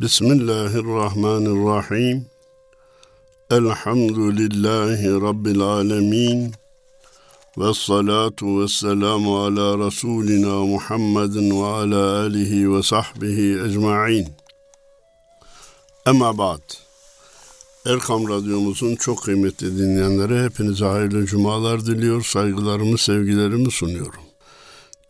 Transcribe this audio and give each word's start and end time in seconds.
Bismillahirrahmanirrahim. 0.00 2.26
Elhamdülillahi 3.50 5.06
Rabbil 5.06 5.60
alemin. 5.60 6.52
Ve 7.58 7.74
salatu 7.74 8.60
ve 8.60 8.68
selamu 8.68 9.38
ala 9.38 9.86
Resulina 9.86 10.64
Muhammedin 10.64 11.62
ve 11.62 11.66
ala 11.66 12.20
alihi 12.20 12.74
ve 12.74 12.82
sahbihi 12.82 13.58
ecma'in. 13.68 14.28
Ama 16.06 16.38
ba'd. 16.38 16.72
Erkam 17.86 18.28
Radyomuzun 18.28 18.96
çok 18.96 19.22
kıymetli 19.22 19.78
dinleyenlere 19.78 20.44
hepinize 20.44 20.84
hayırlı 20.84 21.26
cumalar 21.26 21.86
diliyor, 21.86 22.24
saygılarımı, 22.24 22.98
sevgilerimi 22.98 23.70
sunuyorum. 23.70 24.25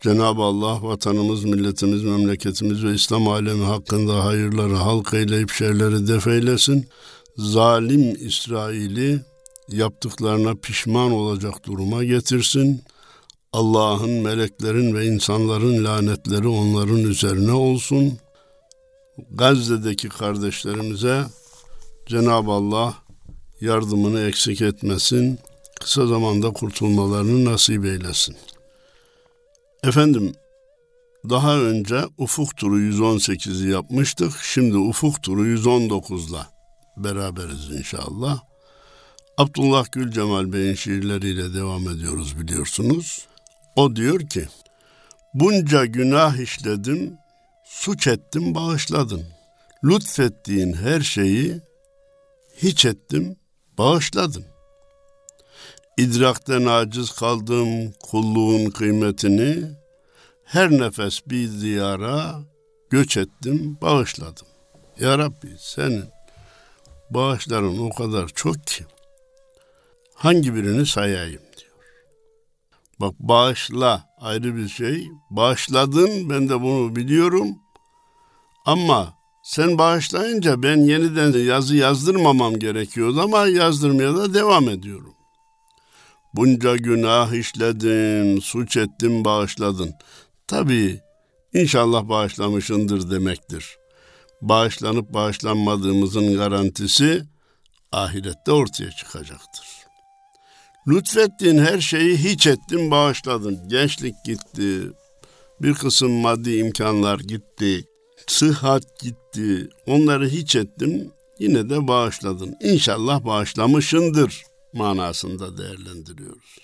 Cenab-ı 0.01 0.41
Allah 0.41 0.83
vatanımız, 0.83 1.43
milletimiz, 1.43 2.03
memleketimiz 2.03 2.83
ve 2.83 2.93
İslam 2.93 3.27
alemi 3.27 3.63
hakkında 3.63 4.25
hayırları 4.25 4.73
halk 4.73 5.13
eyleyip 5.13 5.51
şerleri 5.51 6.07
def 6.07 6.27
eylesin. 6.27 6.87
Zalim 7.37 8.27
İsrail'i 8.27 9.21
yaptıklarına 9.71 10.55
pişman 10.55 11.11
olacak 11.11 11.65
duruma 11.65 12.03
getirsin. 12.03 12.83
Allah'ın, 13.53 14.09
meleklerin 14.09 14.95
ve 14.95 15.05
insanların 15.05 15.85
lanetleri 15.85 16.47
onların 16.47 16.97
üzerine 16.99 17.51
olsun. 17.51 18.13
Gazze'deki 19.31 20.09
kardeşlerimize 20.09 21.23
Cenab-ı 22.07 22.51
Allah 22.51 22.93
yardımını 23.61 24.19
eksik 24.19 24.61
etmesin. 24.61 25.39
Kısa 25.79 26.07
zamanda 26.07 26.49
kurtulmalarını 26.49 27.45
nasip 27.45 27.85
eylesin. 27.85 28.35
Efendim 29.83 30.33
daha 31.29 31.59
önce 31.59 32.01
ufuk 32.17 32.57
turu 32.57 32.79
118'i 32.79 33.69
yapmıştık. 33.69 34.31
Şimdi 34.43 34.77
ufuk 34.77 35.23
turu 35.23 35.47
119'la 35.47 36.47
beraberiz 36.97 37.69
inşallah. 37.71 38.39
Abdullah 39.37 39.85
Gül 39.91 40.11
Cemal 40.11 40.53
Bey'in 40.53 40.75
şiirleriyle 40.75 41.53
devam 41.53 41.89
ediyoruz 41.89 42.39
biliyorsunuz. 42.39 43.27
O 43.75 43.95
diyor 43.95 44.19
ki, 44.19 44.47
Bunca 45.39 45.85
günah 45.85 46.37
işledim, 46.37 47.17
suç 47.65 48.07
ettim 48.07 48.55
bağışladın. 48.55 49.23
Lütfettiğin 49.83 50.73
her 50.73 51.01
şeyi 51.01 51.61
hiç 52.57 52.85
ettim, 52.85 53.35
bağışladın. 53.77 54.45
İdrakten 55.97 56.65
aciz 56.65 57.11
kaldım 57.11 57.93
kulluğun 58.03 58.69
kıymetini, 58.69 59.63
her 60.43 60.71
nefes 60.71 61.27
bir 61.27 61.61
diyara 61.61 62.35
göç 62.89 63.17
ettim, 63.17 63.77
bağışladım. 63.81 64.47
Ya 64.99 65.17
Rabbi 65.17 65.55
senin 65.59 66.05
bağışların 67.09 67.77
o 67.77 67.89
kadar 67.89 68.27
çok 68.27 68.67
ki, 68.67 68.85
hangi 70.13 70.55
birini 70.55 70.85
sayayım 70.85 71.41
diyor. 71.57 71.73
Bak 72.99 73.13
bağışla 73.19 74.09
ayrı 74.21 74.55
bir 74.55 74.67
şey, 74.67 75.07
bağışladın 75.29 76.29
ben 76.29 76.49
de 76.49 76.61
bunu 76.61 76.95
biliyorum 76.95 77.47
ama 78.65 79.13
sen 79.43 79.77
bağışlayınca 79.77 80.63
ben 80.63 80.77
yeniden 80.77 81.33
yazı 81.39 81.75
yazdırmamam 81.75 82.59
gerekiyordu 82.59 83.21
ama 83.21 83.47
yazdırmaya 83.47 84.15
da 84.15 84.33
devam 84.33 84.69
ediyorum. 84.69 85.16
Bunca 86.33 86.75
günah 86.75 87.33
işledin, 87.33 88.39
suç 88.39 88.77
ettin, 88.77 89.25
bağışladın. 89.25 89.93
Tabii 90.47 91.01
inşallah 91.53 92.09
bağışlamışındır 92.09 93.11
demektir. 93.11 93.77
Bağışlanıp 94.41 95.13
bağışlanmadığımızın 95.13 96.37
garantisi 96.37 97.23
ahirette 97.91 98.51
ortaya 98.51 98.91
çıkacaktır. 98.91 99.67
Lütfettiğin 100.87 101.57
her 101.57 101.79
şeyi 101.79 102.17
hiç 102.17 102.47
ettin, 102.47 102.91
bağışladın. 102.91 103.67
Gençlik 103.67 104.15
gitti, 104.25 104.91
bir 105.61 105.73
kısım 105.73 106.11
maddi 106.11 106.55
imkanlar 106.55 107.19
gitti, 107.19 107.85
sıhhat 108.27 108.99
gitti. 108.99 109.69
Onları 109.87 110.29
hiç 110.29 110.55
ettim, 110.55 111.11
yine 111.39 111.69
de 111.69 111.87
bağışladın. 111.87 112.55
İnşallah 112.61 113.25
bağışlamışındır 113.25 114.43
manasında 114.77 115.57
değerlendiriyoruz. 115.57 116.57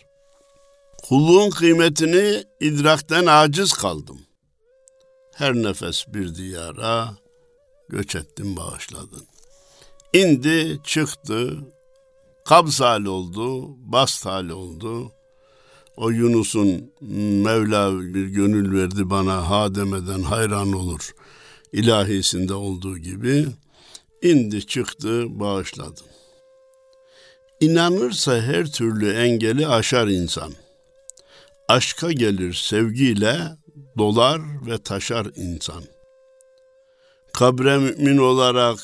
Kulluğun 1.03 1.49
kıymetini 1.49 2.43
idrakten 2.59 3.25
aciz 3.25 3.73
kaldım. 3.73 4.21
Her 5.35 5.53
nefes 5.53 6.05
bir 6.07 6.35
diyara 6.35 7.17
göç 7.89 8.15
ettim 8.15 8.55
bağışladın. 8.57 9.27
İndi 10.13 10.79
çıktı, 10.83 11.57
kabz 12.45 12.81
hali 12.81 13.09
oldu, 13.09 13.67
bast 13.91 14.25
hali 14.25 14.53
oldu. 14.53 15.11
O 15.97 16.09
Yunus'un 16.09 16.91
Mevla 17.43 17.99
bir 17.99 18.27
gönül 18.27 18.75
verdi 18.75 19.09
bana 19.09 19.49
ha 19.49 19.75
demeden 19.75 20.21
hayran 20.21 20.73
olur. 20.73 21.11
İlahisinde 21.71 22.53
olduğu 22.53 22.97
gibi 22.97 23.45
indi 24.21 24.67
çıktı 24.67 25.39
bağışladın. 25.39 26.12
İnanırsa 27.63 28.41
her 28.41 28.65
türlü 28.65 29.13
engeli 29.13 29.67
aşar 29.67 30.07
insan. 30.07 30.53
Aşka 31.67 32.11
gelir 32.11 32.53
sevgiyle 32.53 33.37
dolar 33.97 34.41
ve 34.67 34.77
taşar 34.77 35.27
insan. 35.35 35.83
Kabre 37.33 37.77
mümin 37.77 38.17
olarak 38.17 38.79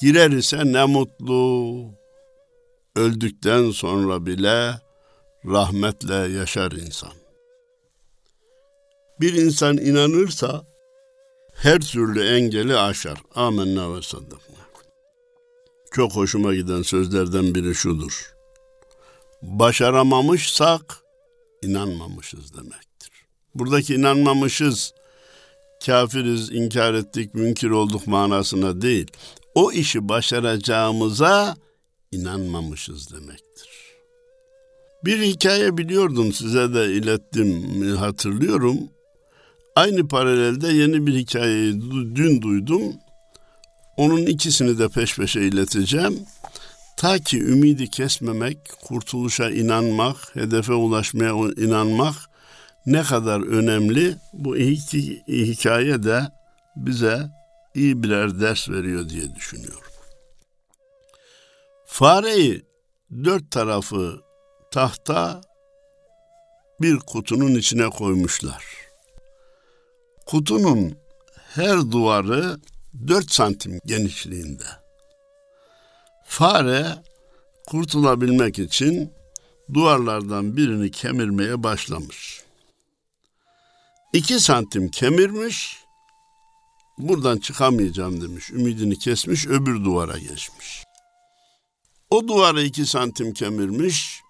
girer 0.00 0.30
ise 0.30 0.72
ne 0.72 0.84
mutlu. 0.84 1.84
Öldükten 2.96 3.70
sonra 3.70 4.26
bile 4.26 4.74
rahmetle 5.46 6.14
yaşar 6.14 6.72
insan. 6.72 7.12
Bir 9.20 9.34
insan 9.34 9.76
inanırsa 9.76 10.66
her 11.54 11.80
türlü 11.80 12.26
engeli 12.26 12.76
aşar. 12.76 13.18
Amenna 13.34 13.96
ve 13.96 14.02
saddakna. 14.02 14.57
Çok 15.92 16.16
hoşuma 16.16 16.54
giden 16.54 16.82
sözlerden 16.82 17.54
biri 17.54 17.74
şudur. 17.74 18.34
Başaramamışsak 19.42 21.02
inanmamışız 21.62 22.54
demektir. 22.54 23.10
Buradaki 23.54 23.94
inanmamışız, 23.94 24.94
kafiriz, 25.86 26.52
inkar 26.52 26.94
ettik, 26.94 27.34
münkir 27.34 27.70
olduk 27.70 28.06
manasına 28.06 28.80
değil. 28.80 29.06
O 29.54 29.72
işi 29.72 30.08
başaracağımıza 30.08 31.56
inanmamışız 32.12 33.12
demektir. 33.12 33.68
Bir 35.04 35.22
hikaye 35.22 35.78
biliyordum 35.78 36.32
size 36.32 36.74
de 36.74 36.92
ilettim 36.92 37.80
hatırlıyorum. 37.96 38.78
Aynı 39.76 40.08
paralelde 40.08 40.68
yeni 40.68 41.06
bir 41.06 41.14
hikayeyi 41.14 41.80
dün 42.14 42.42
duydum. 42.42 42.82
Onun 43.98 44.26
ikisini 44.26 44.78
de 44.78 44.88
peş 44.88 45.16
peşe 45.16 45.40
ileteceğim. 45.40 46.26
Ta 46.96 47.18
ki 47.18 47.42
ümidi 47.42 47.90
kesmemek, 47.90 48.58
kurtuluşa 48.82 49.50
inanmak, 49.50 50.36
hedefe 50.36 50.72
ulaşmaya 50.72 51.32
inanmak 51.56 52.14
ne 52.86 53.02
kadar 53.02 53.40
önemli 53.40 54.16
bu 54.32 54.56
iki 54.56 55.22
hikaye 55.28 56.02
de 56.02 56.22
bize 56.76 57.30
iyi 57.74 58.02
birer 58.02 58.40
ders 58.40 58.68
veriyor 58.68 59.08
diye 59.08 59.34
düşünüyorum. 59.34 59.92
Fareyi 61.86 62.62
dört 63.24 63.50
tarafı 63.50 64.20
tahta 64.70 65.40
bir 66.80 66.98
kutunun 66.98 67.54
içine 67.54 67.88
koymuşlar. 67.88 68.64
Kutunun 70.26 70.96
her 71.54 71.76
duvarı 71.76 72.56
4 73.06 73.32
santim 73.32 73.80
genişliğinde. 73.86 74.64
Fare 76.24 76.86
kurtulabilmek 77.66 78.58
için 78.58 79.12
duvarlardan 79.74 80.56
birini 80.56 80.90
kemirmeye 80.90 81.62
başlamış. 81.62 82.42
2 84.12 84.40
santim 84.40 84.88
kemirmiş, 84.88 85.76
buradan 86.98 87.38
çıkamayacağım 87.38 88.20
demiş, 88.20 88.50
ümidini 88.50 88.98
kesmiş, 88.98 89.46
öbür 89.46 89.84
duvara 89.84 90.18
geçmiş. 90.18 90.84
O 92.10 92.28
duvara 92.28 92.62
2 92.62 92.86
santim 92.86 93.32
kemirmiş, 93.32 94.20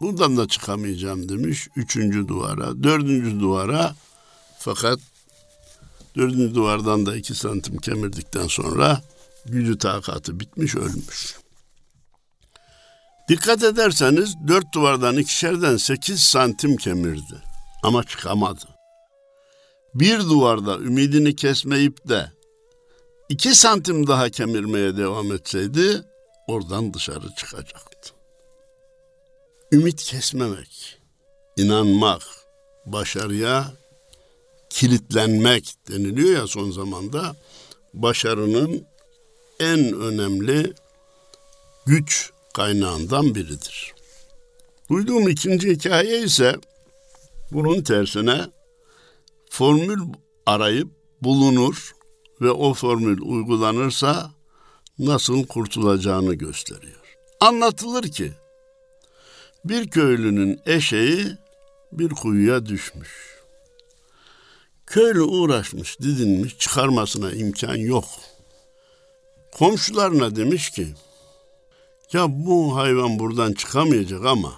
buradan 0.00 0.36
da 0.36 0.48
çıkamayacağım 0.48 1.28
demiş, 1.28 1.68
üçüncü 1.76 2.28
duvara, 2.28 2.82
dördüncü 2.82 3.40
duvara, 3.40 3.94
fakat 4.58 5.00
Dördüncü 6.20 6.54
duvardan 6.54 7.06
da 7.06 7.16
iki 7.16 7.34
santim 7.34 7.78
kemirdikten 7.78 8.46
sonra 8.46 9.00
gücü 9.46 9.78
takatı 9.78 10.40
bitmiş 10.40 10.76
ölmüş. 10.76 11.36
Dikkat 13.28 13.62
ederseniz 13.62 14.34
dört 14.48 14.74
duvardan 14.74 15.16
ikişerden 15.16 15.76
sekiz 15.76 16.20
santim 16.20 16.76
kemirdi 16.76 17.42
ama 17.82 18.04
çıkamadı. 18.04 18.64
Bir 19.94 20.20
duvarda 20.20 20.78
ümidini 20.78 21.36
kesmeyip 21.36 22.08
de 22.08 22.32
iki 23.28 23.54
santim 23.54 24.06
daha 24.06 24.28
kemirmeye 24.28 24.96
devam 24.96 25.32
etseydi 25.32 26.02
oradan 26.46 26.94
dışarı 26.94 27.34
çıkacaktı. 27.36 28.10
Ümit 29.72 30.02
kesmemek, 30.02 31.00
inanmak, 31.56 32.22
başarıya 32.86 33.79
kilitlenmek 34.70 35.74
deniliyor 35.88 36.40
ya 36.40 36.46
son 36.46 36.70
zamanda 36.70 37.36
başarının 37.94 38.86
en 39.60 39.92
önemli 39.92 40.72
güç 41.86 42.30
kaynağından 42.54 43.34
biridir. 43.34 43.94
Duyduğum 44.90 45.28
ikinci 45.28 45.70
hikaye 45.70 46.22
ise 46.22 46.56
bunun 47.52 47.82
tersine 47.82 48.46
formül 49.50 50.00
arayıp 50.46 50.88
bulunur 51.22 51.92
ve 52.40 52.50
o 52.50 52.74
formül 52.74 53.20
uygulanırsa 53.20 54.30
nasıl 54.98 55.46
kurtulacağını 55.46 56.34
gösteriyor. 56.34 57.16
Anlatılır 57.40 58.02
ki 58.02 58.32
bir 59.64 59.90
köylünün 59.90 60.60
eşeği 60.66 61.26
bir 61.92 62.08
kuyuya 62.10 62.66
düşmüş. 62.66 63.39
Köylü 64.90 65.22
uğraşmış, 65.22 66.00
didinmiş, 66.00 66.58
çıkarmasına 66.58 67.32
imkan 67.32 67.76
yok. 67.76 68.04
Komşularına 69.52 70.36
demiş 70.36 70.70
ki, 70.70 70.88
ya 72.12 72.26
bu 72.28 72.76
hayvan 72.76 73.18
buradan 73.18 73.52
çıkamayacak 73.52 74.24
ama 74.24 74.54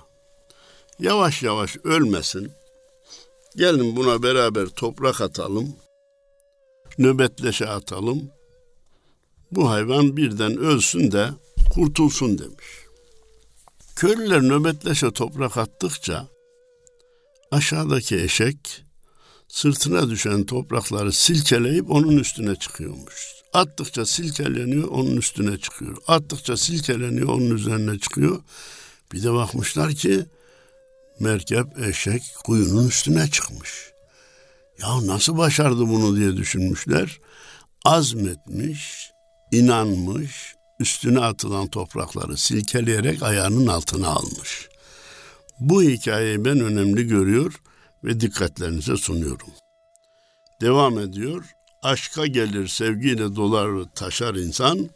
yavaş 0.98 1.42
yavaş 1.42 1.76
ölmesin. 1.84 2.52
Gelin 3.56 3.96
buna 3.96 4.22
beraber 4.22 4.66
toprak 4.66 5.20
atalım. 5.20 5.76
Nöbetleşe 6.98 7.66
atalım. 7.66 8.30
Bu 9.50 9.70
hayvan 9.70 10.16
birden 10.16 10.56
ölsün 10.56 11.12
de 11.12 11.28
kurtulsun 11.74 12.38
demiş. 12.38 12.66
Köylüler 13.96 14.42
nöbetleşe 14.42 15.10
toprak 15.10 15.56
attıkça 15.56 16.26
aşağıdaki 17.50 18.16
eşek 18.16 18.84
sırtına 19.52 20.10
düşen 20.10 20.44
toprakları 20.44 21.12
silkeleyip 21.12 21.90
onun 21.90 22.16
üstüne 22.16 22.56
çıkıyormuş. 22.56 23.34
Attıkça 23.52 24.06
silkeleniyor, 24.06 24.88
onun 24.88 25.16
üstüne 25.16 25.58
çıkıyor. 25.58 25.96
Attıkça 26.06 26.56
silkeleniyor, 26.56 27.28
onun 27.28 27.50
üzerine 27.50 27.98
çıkıyor. 27.98 28.40
Bir 29.12 29.22
de 29.22 29.32
bakmışlar 29.32 29.92
ki 29.92 30.26
merkep 31.20 31.78
eşek 31.78 32.22
kuyunun 32.44 32.88
üstüne 32.88 33.30
çıkmış. 33.30 33.92
Ya 34.82 35.06
nasıl 35.06 35.38
başardı 35.38 35.80
bunu 35.80 36.16
diye 36.16 36.36
düşünmüşler. 36.36 37.20
Azmetmiş, 37.84 39.10
inanmış, 39.52 40.54
üstüne 40.80 41.20
atılan 41.20 41.66
toprakları 41.66 42.36
silkeleyerek 42.36 43.22
ayağının 43.22 43.66
altına 43.66 44.08
almış. 44.08 44.68
Bu 45.60 45.82
hikayeyi 45.82 46.44
ben 46.44 46.60
önemli 46.60 47.06
görüyor 47.06 47.60
ve 48.04 48.20
dikkatlerinize 48.20 48.96
sunuyorum. 48.96 49.48
Devam 50.60 50.98
ediyor. 50.98 51.44
Aşka 51.82 52.26
gelir, 52.26 52.68
sevgiyle 52.68 53.36
dolar 53.36 53.84
taşar 53.94 54.34
insan. 54.34 54.90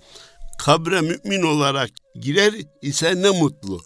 Kabre 0.59 1.01
mümin 1.01 1.43
olarak 1.43 1.91
girer 2.21 2.55
ise 2.83 3.23
ne 3.23 3.31
mutlu. 3.31 3.81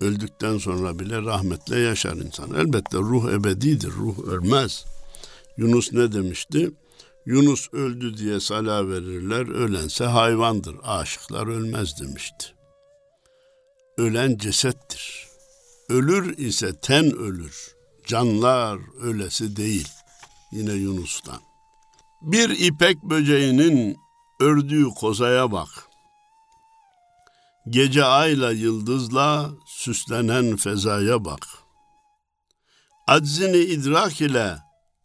Öldükten 0.00 0.58
sonra 0.58 0.98
bile 0.98 1.22
rahmetle 1.22 1.78
yaşar 1.78 2.16
insan. 2.16 2.54
Elbette 2.54 2.98
ruh 2.98 3.32
ebedidir, 3.32 3.90
ruh 3.90 4.18
ölmez. 4.18 4.84
Yunus 5.56 5.92
ne 5.92 6.12
demişti? 6.12 6.70
Yunus 7.26 7.68
öldü 7.72 8.16
diye 8.16 8.40
sala 8.40 8.88
verirler, 8.88 9.48
ölense 9.48 10.04
hayvandır, 10.04 10.76
aşıklar 10.82 11.46
ölmez 11.46 12.00
demişti. 12.00 12.46
Ölen 13.98 14.36
cesettir. 14.36 15.28
Ölür 15.88 16.38
ise 16.38 16.80
ten 16.80 17.16
ölür. 17.16 17.74
Canlar 18.06 18.78
ölesi 19.00 19.56
değil. 19.56 19.88
Yine 20.52 20.72
Yunus'tan. 20.72 21.40
Bir 22.22 22.50
ipek 22.50 23.02
böceğinin 23.02 23.96
ördüğü 24.40 24.88
kozaya 24.88 25.52
bak. 25.52 25.88
Gece 27.68 28.04
ayla 28.04 28.52
yıldızla 28.52 29.50
süslenen 29.66 30.56
fezaya 30.56 31.24
bak. 31.24 31.46
Aczini 33.06 33.56
idrak 33.56 34.20
ile 34.20 34.58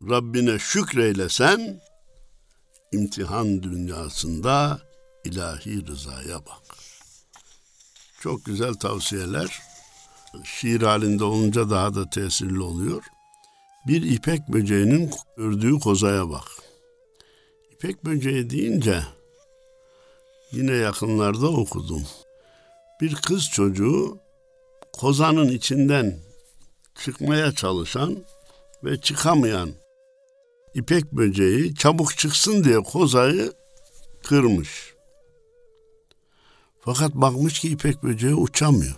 Rabbine 0.09 0.59
şükreylesen, 0.59 1.81
imtihan 2.91 3.63
dünyasında 3.63 4.81
ilahi 5.25 5.87
rızaya 5.87 6.45
bak. 6.45 6.77
Çok 8.19 8.45
güzel 8.45 8.73
tavsiyeler. 8.73 9.68
Şiir 10.43 10.81
halinde 10.81 11.23
olunca 11.23 11.69
daha 11.69 11.95
da 11.95 12.09
tesirli 12.09 12.61
oluyor. 12.61 13.03
Bir 13.87 14.11
ipek 14.11 14.47
böceğinin 14.47 15.11
ördüğü 15.37 15.79
kozaya 15.79 16.29
bak. 16.29 16.43
İpek 17.71 18.05
böceği 18.05 18.49
deyince 18.49 19.03
yine 20.51 20.71
yakınlarda 20.71 21.47
okudum. 21.47 22.03
Bir 23.01 23.15
kız 23.15 23.49
çocuğu 23.49 24.17
kozanın 24.93 25.47
içinden 25.47 26.19
çıkmaya 26.95 27.51
çalışan 27.51 28.17
ve 28.83 29.01
çıkamayan 29.01 29.69
ipek 30.73 31.11
böceği 31.11 31.75
çabuk 31.75 32.17
çıksın 32.17 32.63
diye 32.63 32.79
kozayı 32.79 33.53
kırmış. 34.23 34.93
Fakat 36.81 37.15
bakmış 37.15 37.59
ki 37.59 37.69
ipek 37.69 38.03
böceği 38.03 38.35
uçamıyor. 38.35 38.95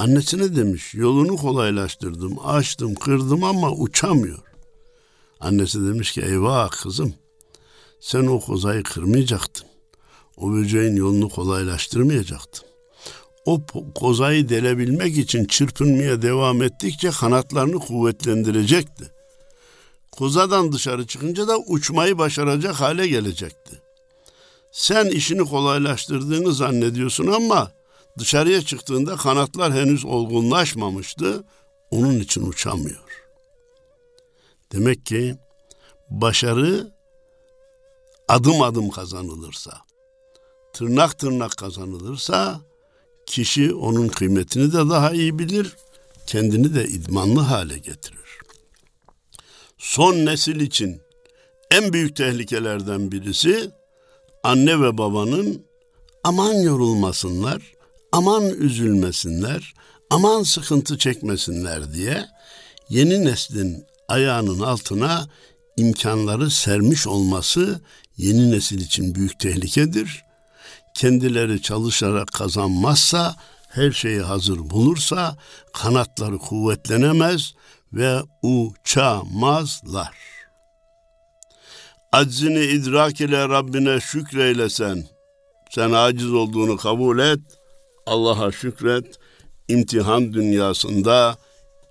Annesine 0.00 0.56
demiş 0.56 0.94
yolunu 0.94 1.36
kolaylaştırdım, 1.36 2.38
açtım, 2.44 2.94
kırdım 2.94 3.44
ama 3.44 3.70
uçamıyor. 3.70 4.38
Annesi 5.40 5.86
demiş 5.86 6.12
ki 6.12 6.20
eyvah 6.20 6.70
kızım 6.70 7.14
sen 8.00 8.26
o 8.26 8.40
kozayı 8.40 8.82
kırmayacaktın. 8.82 9.66
O 10.36 10.52
böceğin 10.52 10.96
yolunu 10.96 11.28
kolaylaştırmayacaktın. 11.28 12.64
O 13.44 13.60
kozayı 13.94 14.48
delebilmek 14.48 15.18
için 15.18 15.44
çırpınmaya 15.44 16.22
devam 16.22 16.62
ettikçe 16.62 17.10
kanatlarını 17.10 17.78
kuvvetlendirecekti. 17.78 19.10
Kozadan 20.12 20.72
dışarı 20.72 21.06
çıkınca 21.06 21.48
da 21.48 21.58
uçmayı 21.58 22.18
başaracak 22.18 22.74
hale 22.74 23.08
gelecekti. 23.08 23.82
Sen 24.72 25.06
işini 25.06 25.44
kolaylaştırdığını 25.44 26.52
zannediyorsun 26.52 27.26
ama 27.26 27.79
dışarıya 28.20 28.62
çıktığında 28.62 29.16
kanatlar 29.16 29.72
henüz 29.72 30.04
olgunlaşmamıştı. 30.04 31.44
Onun 31.90 32.20
için 32.20 32.46
uçamıyor. 32.46 33.04
Demek 34.72 35.06
ki 35.06 35.36
başarı 36.10 36.92
adım 38.28 38.62
adım 38.62 38.90
kazanılırsa, 38.90 39.72
tırnak 40.72 41.18
tırnak 41.18 41.56
kazanılırsa 41.56 42.60
kişi 43.26 43.74
onun 43.74 44.08
kıymetini 44.08 44.72
de 44.72 44.90
daha 44.90 45.10
iyi 45.12 45.38
bilir, 45.38 45.76
kendini 46.26 46.74
de 46.74 46.84
idmanlı 46.84 47.40
hale 47.40 47.78
getirir. 47.78 48.38
Son 49.78 50.14
nesil 50.14 50.60
için 50.60 51.00
en 51.70 51.92
büyük 51.92 52.16
tehlikelerden 52.16 53.12
birisi 53.12 53.70
anne 54.42 54.80
ve 54.80 54.98
babanın 54.98 55.66
aman 56.24 56.54
yorulmasınlar, 56.54 57.79
aman 58.12 58.50
üzülmesinler, 58.50 59.74
aman 60.10 60.42
sıkıntı 60.42 60.98
çekmesinler 60.98 61.92
diye 61.92 62.26
yeni 62.88 63.24
neslin 63.24 63.86
ayağının 64.08 64.60
altına 64.60 65.26
imkanları 65.76 66.50
sermiş 66.50 67.06
olması 67.06 67.80
yeni 68.16 68.50
nesil 68.50 68.80
için 68.80 69.14
büyük 69.14 69.40
tehlikedir. 69.40 70.24
Kendileri 70.94 71.62
çalışarak 71.62 72.28
kazanmazsa, 72.28 73.36
her 73.68 73.90
şeyi 73.92 74.20
hazır 74.20 74.58
bulursa 74.58 75.36
kanatları 75.72 76.38
kuvvetlenemez 76.38 77.52
ve 77.92 78.20
uçamazlar. 78.42 80.14
Aczini 82.12 82.64
idrak 82.64 83.20
ile 83.20 83.48
Rabbine 83.48 84.00
şükreylesen, 84.00 85.04
sen 85.70 85.90
aciz 85.90 86.32
olduğunu 86.32 86.76
kabul 86.76 87.18
et, 87.18 87.40
Allah'a 88.10 88.52
şükret, 88.52 89.18
imtihan 89.68 90.32
dünyasında 90.32 91.38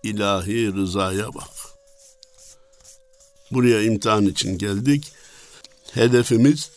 ilahi 0.03 0.73
rızaya 0.73 1.33
bak. 1.33 1.49
Buraya 3.51 3.81
imtihan 3.83 4.25
için 4.25 4.57
geldik. 4.57 5.11
Hedefimiz 5.91 6.71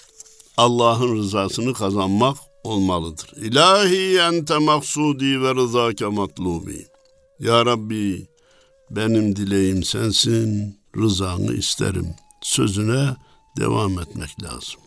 Allah'ın 0.56 1.16
rızasını 1.16 1.74
kazanmak 1.74 2.36
olmalıdır. 2.64 3.32
İlahi 3.36 4.18
ente 4.18 4.58
maksudi 4.58 5.42
ve 5.42 5.54
rızake 5.54 6.06
matlubi. 6.06 6.86
Ya 7.40 7.66
Rabbi 7.66 8.28
benim 8.90 9.36
dileğim 9.36 9.82
sensin, 9.82 10.78
rızanı 10.96 11.54
isterim. 11.54 12.14
Sözüne 12.42 13.16
devam 13.58 13.98
etmek 13.98 14.42
lazım. 14.42 14.80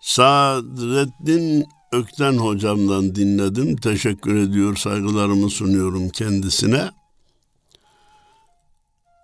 Sadreddin 0.00 1.66
Ökten 1.92 2.36
hocamdan 2.36 3.14
dinledim. 3.14 3.76
Teşekkür 3.76 4.36
ediyor, 4.36 4.76
saygılarımı 4.76 5.50
sunuyorum 5.50 6.08
kendisine. 6.08 6.90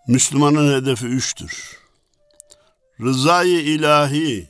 Müslümanın 0.08 0.80
hedefi 0.80 1.06
üçtür. 1.06 1.78
Rızayı 3.00 3.60
ilahi, 3.60 4.48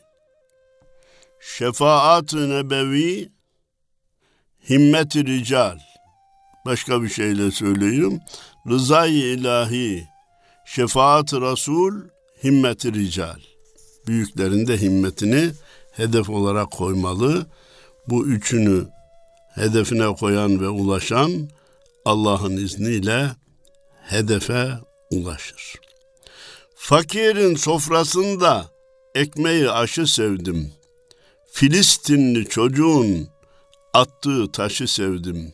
şefaat-ı 1.41 2.51
nebevi, 2.51 3.29
himmet-i 4.71 5.27
rical. 5.27 5.79
Başka 6.67 7.03
bir 7.03 7.09
şeyle 7.09 7.51
söyleyeyim. 7.51 8.21
Rızayı 8.69 9.33
ilahi, 9.33 10.09
şefaat-ı 10.67 11.41
rasul, 11.41 11.95
himmet-i 12.45 12.95
rical. 12.95 13.41
Büyüklerin 14.07 14.67
de 14.67 14.81
himmetini 14.81 15.51
hedef 15.93 16.31
olarak 16.31 16.71
koymalı. 16.71 17.47
Bu 18.09 18.27
üçünü 18.27 18.87
hedefine 19.55 20.15
koyan 20.15 20.61
ve 20.61 20.69
ulaşan 20.69 21.49
Allah'ın 22.05 22.57
izniyle 22.57 23.31
hedefe 24.03 24.71
ulaşır. 25.11 25.75
Fakirin 26.77 27.55
sofrasında 27.55 28.71
ekmeği 29.15 29.71
aşı 29.71 30.07
sevdim. 30.07 30.73
Filistinli 31.53 32.49
çocuğun 32.49 33.29
attığı 33.95 34.53
taşı 34.53 34.89
sevdim. 34.89 35.53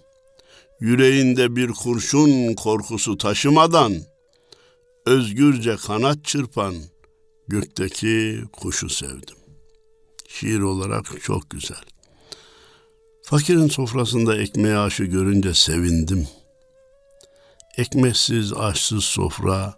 Yüreğinde 0.80 1.56
bir 1.56 1.68
kurşun 1.68 2.54
korkusu 2.54 3.18
taşımadan 3.18 3.94
özgürce 5.06 5.76
kanat 5.76 6.24
çırpan 6.24 6.74
gökteki 7.48 8.40
kuşu 8.52 8.88
sevdim. 8.88 9.36
Şiir 10.28 10.60
olarak 10.60 11.22
çok 11.22 11.50
güzel. 11.50 11.91
Fakirin 13.22 13.68
sofrasında 13.68 14.36
ekmeği 14.38 14.76
aşı 14.76 15.04
görünce 15.04 15.54
sevindim. 15.54 16.28
Ekmeksiz, 17.76 18.52
aşsız 18.52 19.04
sofra 19.04 19.74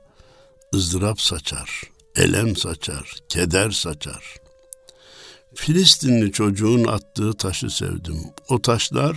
ızdırap 0.75 1.21
saçar, 1.21 1.83
elem 2.17 2.57
saçar, 2.57 3.15
keder 3.29 3.71
saçar. 3.71 4.37
Filistinli 5.55 6.33
çocuğun 6.33 6.85
attığı 6.85 7.33
taşı 7.33 7.71
sevdim. 7.71 8.21
O 8.49 8.63
taşlar 8.63 9.17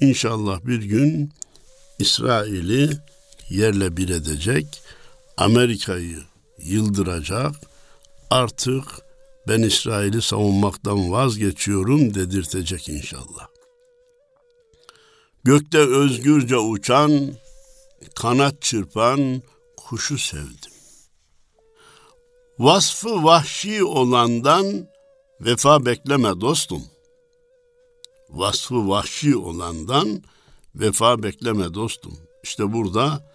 inşallah 0.00 0.66
bir 0.66 0.82
gün 0.82 1.32
İsrail'i 1.98 2.90
yerle 3.50 3.96
bir 3.96 4.08
edecek, 4.08 4.82
Amerika'yı 5.36 6.22
yıldıracak, 6.58 7.54
artık 8.30 8.84
ben 9.48 9.62
İsrail'i 9.62 10.22
savunmaktan 10.22 11.12
vazgeçiyorum 11.12 12.14
dedirtecek 12.14 12.88
inşallah. 12.88 13.48
Gökte 15.44 15.78
özgürce 15.78 16.56
uçan, 16.56 17.34
kanat 18.14 18.62
çırpan 18.62 19.42
kuşu 19.76 20.18
sevdim. 20.18 20.72
Vasfı 22.58 23.24
vahşi 23.24 23.84
olandan 23.84 24.88
vefa 25.40 25.86
bekleme 25.86 26.40
dostum. 26.40 26.82
Vasfı 28.30 28.88
vahşi 28.88 29.36
olandan 29.36 30.22
vefa 30.74 31.22
bekleme 31.22 31.74
dostum. 31.74 32.18
İşte 32.42 32.72
burada 32.72 33.32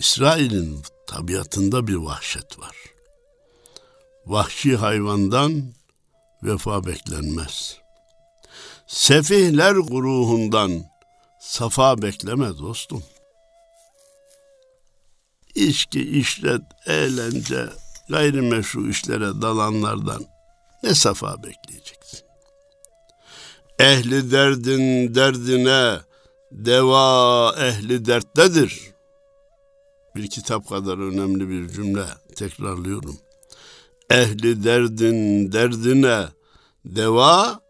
İsrail'in 0.00 0.82
tabiatında 1.06 1.86
bir 1.86 1.94
vahşet 1.94 2.58
var. 2.58 2.76
Vahşi 4.26 4.76
hayvandan 4.76 5.62
vefa 6.42 6.86
beklenmez. 6.86 7.76
Sefihler 8.86 9.72
guruhundan 9.74 10.84
safa 11.40 12.02
bekleme 12.02 12.58
dostum. 12.58 13.02
İçki, 15.54 16.18
işlet, 16.18 16.62
eğlence, 16.86 17.66
gayrimeşru 18.08 18.90
işlere 18.90 19.42
dalanlardan 19.42 20.24
ne 20.82 20.94
safa 20.94 21.42
bekleyeceksin? 21.42 22.20
Ehli 23.78 24.30
derdin 24.30 25.14
derdine 25.14 26.00
deva 26.52 27.54
ehli 27.58 28.06
derttedir. 28.06 28.90
Bir 30.16 30.30
kitap 30.30 30.68
kadar 30.68 30.98
önemli 30.98 31.48
bir 31.48 31.68
cümle 31.68 32.04
tekrarlıyorum. 32.36 33.18
Ehli 34.10 34.64
derdin 34.64 35.52
derdine 35.52 36.24
deva 36.84 37.60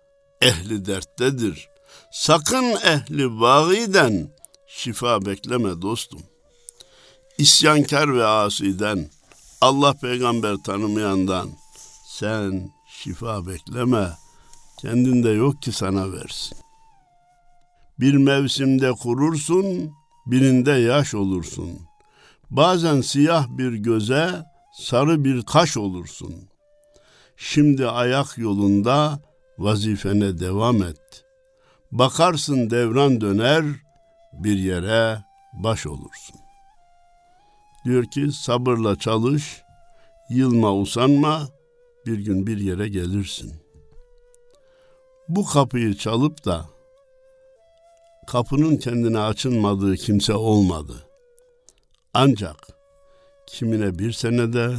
ehli 0.40 0.86
derttedir. 0.86 1.68
Sakın 2.12 2.64
ehli 2.64 3.40
bağiden 3.40 4.28
şifa 4.68 5.26
bekleme 5.26 5.82
dostum. 5.82 6.20
İsyankar 7.38 8.14
ve 8.14 8.24
asiden, 8.24 9.10
Allah 9.60 9.94
peygamber 9.94 10.56
tanımayandan 10.56 11.50
sen 12.08 12.70
şifa 13.02 13.46
bekleme. 13.46 14.10
Kendinde 14.80 15.28
yok 15.28 15.62
ki 15.62 15.72
sana 15.72 16.12
versin. 16.12 16.58
Bir 17.98 18.14
mevsimde 18.14 18.92
kurursun, 18.92 19.92
birinde 20.26 20.72
yaş 20.72 21.14
olursun. 21.14 21.70
Bazen 22.50 23.00
siyah 23.00 23.46
bir 23.48 23.72
göze, 23.72 24.49
sarı 24.72 25.24
bir 25.24 25.42
kaş 25.42 25.76
olursun. 25.76 26.34
Şimdi 27.36 27.86
ayak 27.86 28.38
yolunda 28.38 29.20
vazifene 29.58 30.38
devam 30.38 30.82
et. 30.82 31.24
Bakarsın 31.92 32.70
devran 32.70 33.20
döner, 33.20 33.64
bir 34.32 34.58
yere 34.58 35.24
baş 35.52 35.86
olursun. 35.86 36.36
Diyor 37.84 38.04
ki 38.04 38.32
sabırla 38.32 38.96
çalış, 38.96 39.62
yılma 40.30 40.74
usanma, 40.74 41.48
bir 42.06 42.18
gün 42.18 42.46
bir 42.46 42.58
yere 42.58 42.88
gelirsin. 42.88 43.52
Bu 45.28 45.46
kapıyı 45.46 45.94
çalıp 45.94 46.44
da 46.44 46.66
kapının 48.26 48.76
kendine 48.76 49.18
açılmadığı 49.18 49.96
kimse 49.96 50.34
olmadı. 50.34 51.06
Ancak 52.14 52.79
kimine 53.52 53.98
bir 53.98 54.12
senede, 54.12 54.74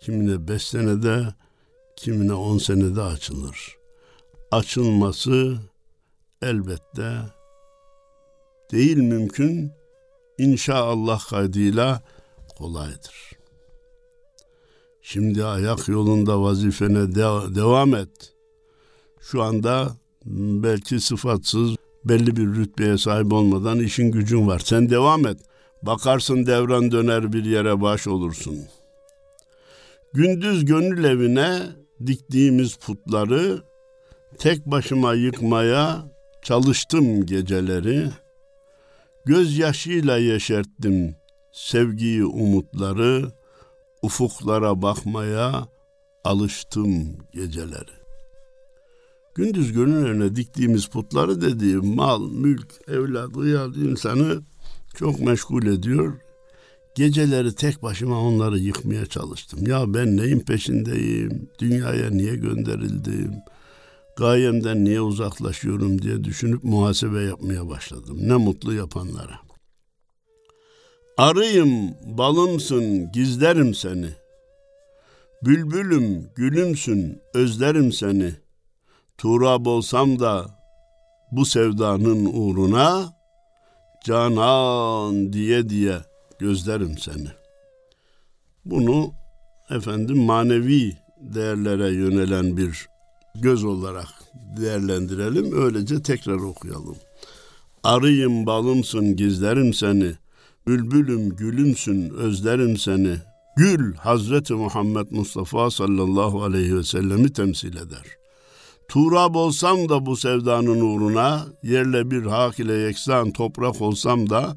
kimine 0.00 0.48
beş 0.48 0.62
senede, 0.62 1.34
kimine 1.96 2.32
on 2.32 2.58
senede 2.58 3.02
açılır. 3.02 3.76
Açılması 4.50 5.58
elbette 6.42 7.18
değil 8.72 8.96
mümkün, 8.96 9.72
inşallah 10.38 11.28
kaydıyla 11.28 12.02
kolaydır. 12.58 13.32
Şimdi 15.02 15.44
ayak 15.44 15.88
yolunda 15.88 16.42
vazifene 16.42 17.14
de- 17.14 17.54
devam 17.54 17.94
et. 17.94 18.34
Şu 19.20 19.42
anda 19.42 19.96
belki 20.62 21.00
sıfatsız, 21.00 21.76
belli 22.04 22.36
bir 22.36 22.46
rütbeye 22.46 22.98
sahip 22.98 23.32
olmadan 23.32 23.78
işin 23.78 24.10
gücün 24.10 24.46
var. 24.46 24.58
Sen 24.58 24.90
devam 24.90 25.26
et. 25.26 25.51
Bakarsın 25.82 26.46
devran 26.46 26.90
döner 26.92 27.32
bir 27.32 27.44
yere 27.44 27.80
baş 27.80 28.06
olursun. 28.06 28.58
Gündüz 30.14 30.64
gönül 30.64 31.04
evine 31.04 31.62
diktiğimiz 32.06 32.74
putları 32.76 33.62
tek 34.38 34.66
başıma 34.66 35.14
yıkmaya 35.14 36.02
çalıştım 36.42 37.26
geceleri. 37.26 38.08
Gözyaşıyla 39.26 40.16
yeşerttim 40.16 41.16
sevgiyi, 41.52 42.24
umutları, 42.24 43.32
ufuklara 44.02 44.82
bakmaya 44.82 45.68
alıştım 46.24 47.16
geceleri. 47.32 48.02
Gündüz 49.34 49.72
gönül 49.72 50.06
önüne 50.06 50.36
diktiğimiz 50.36 50.86
putları 50.86 51.40
dediğim 51.40 51.94
mal, 51.94 52.30
mülk, 52.30 52.68
evlat, 52.88 53.36
hıyal 53.36 53.74
insanı 53.74 54.42
çok 54.94 55.20
meşgul 55.20 55.66
ediyor. 55.66 56.18
Geceleri 56.94 57.54
tek 57.54 57.82
başıma 57.82 58.20
onları 58.20 58.58
yıkmaya 58.58 59.06
çalıştım. 59.06 59.66
Ya 59.66 59.94
ben 59.94 60.16
neyin 60.16 60.40
peşindeyim? 60.40 61.48
Dünyaya 61.58 62.10
niye 62.10 62.36
gönderildim? 62.36 63.34
Gayemden 64.16 64.84
niye 64.84 65.00
uzaklaşıyorum 65.00 66.02
diye 66.02 66.24
düşünüp 66.24 66.64
muhasebe 66.64 67.20
yapmaya 67.20 67.68
başladım. 67.68 68.18
Ne 68.20 68.34
mutlu 68.34 68.74
yapanlara. 68.74 69.38
Arıyım, 71.16 71.94
balımsın, 72.04 73.12
gizlerim 73.12 73.74
seni. 73.74 74.08
Bülbülüm, 75.42 76.30
gülümsün, 76.34 77.18
özlerim 77.34 77.92
seni. 77.92 78.32
Turab 79.18 79.66
olsam 79.66 80.20
da 80.20 80.58
bu 81.32 81.44
sevdanın 81.44 82.30
uğruna 82.32 83.21
canan 84.04 85.32
diye 85.32 85.68
diye 85.68 85.98
gözlerim 86.38 86.98
seni. 86.98 87.28
Bunu 88.64 89.12
efendim 89.70 90.18
manevi 90.18 90.96
değerlere 91.20 91.90
yönelen 91.90 92.56
bir 92.56 92.86
göz 93.34 93.64
olarak 93.64 94.08
değerlendirelim. 94.56 95.62
Öylece 95.64 96.02
tekrar 96.02 96.36
okuyalım. 96.36 96.96
Arıyım 97.84 98.46
balımsın 98.46 99.16
gizlerim 99.16 99.74
seni. 99.74 100.12
Bülbülüm 100.66 101.36
gülümsün 101.36 102.10
özlerim 102.10 102.76
seni. 102.76 103.16
Gül 103.56 103.94
Hazreti 103.94 104.54
Muhammed 104.54 105.06
Mustafa 105.10 105.70
sallallahu 105.70 106.42
aleyhi 106.42 106.76
ve 106.76 106.82
sellemi 106.82 107.32
temsil 107.32 107.76
eder. 107.76 108.21
Turab 108.92 109.34
olsam 109.34 109.88
da 109.88 110.06
bu 110.06 110.16
sevdanın 110.16 110.80
uğruna, 110.80 111.46
yerle 111.62 112.10
bir 112.10 112.26
hak 112.26 112.58
ile 112.58 112.72
yeksan 112.72 113.30
toprak 113.30 113.80
olsam 113.80 114.30
da, 114.30 114.56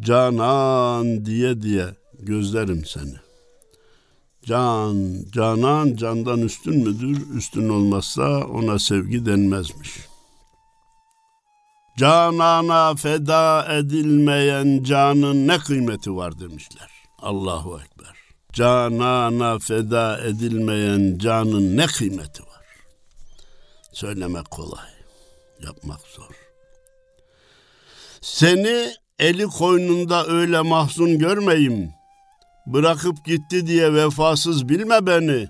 canan 0.00 1.24
diye 1.24 1.62
diye 1.62 1.86
gözlerim 2.18 2.84
seni. 2.84 3.14
Can, 4.46 5.14
canan 5.32 5.96
candan 5.96 6.38
üstün 6.38 6.76
müdür? 6.76 7.36
Üstün 7.36 7.68
olmazsa 7.68 8.44
ona 8.44 8.78
sevgi 8.78 9.26
denmezmiş. 9.26 9.90
Canana 11.98 12.94
feda 12.94 13.66
edilmeyen 13.74 14.82
canın 14.82 15.48
ne 15.48 15.58
kıymeti 15.58 16.16
var 16.16 16.40
demişler. 16.40 16.90
Allahu 17.18 17.80
Ekber. 17.80 18.16
Canana 18.52 19.58
feda 19.58 20.20
edilmeyen 20.20 21.18
canın 21.18 21.76
ne 21.76 21.86
kıymeti 21.86 22.42
var? 22.42 22.49
Söylemek 23.92 24.50
kolay, 24.50 24.88
yapmak 25.66 26.00
zor. 26.00 26.34
Seni 28.20 28.94
eli 29.18 29.44
koynunda 29.44 30.26
öyle 30.26 30.60
mahzun 30.60 31.18
görmeyim. 31.18 31.90
Bırakıp 32.66 33.24
gitti 33.24 33.66
diye 33.66 33.94
vefasız 33.94 34.68
bilme 34.68 35.06
beni. 35.06 35.48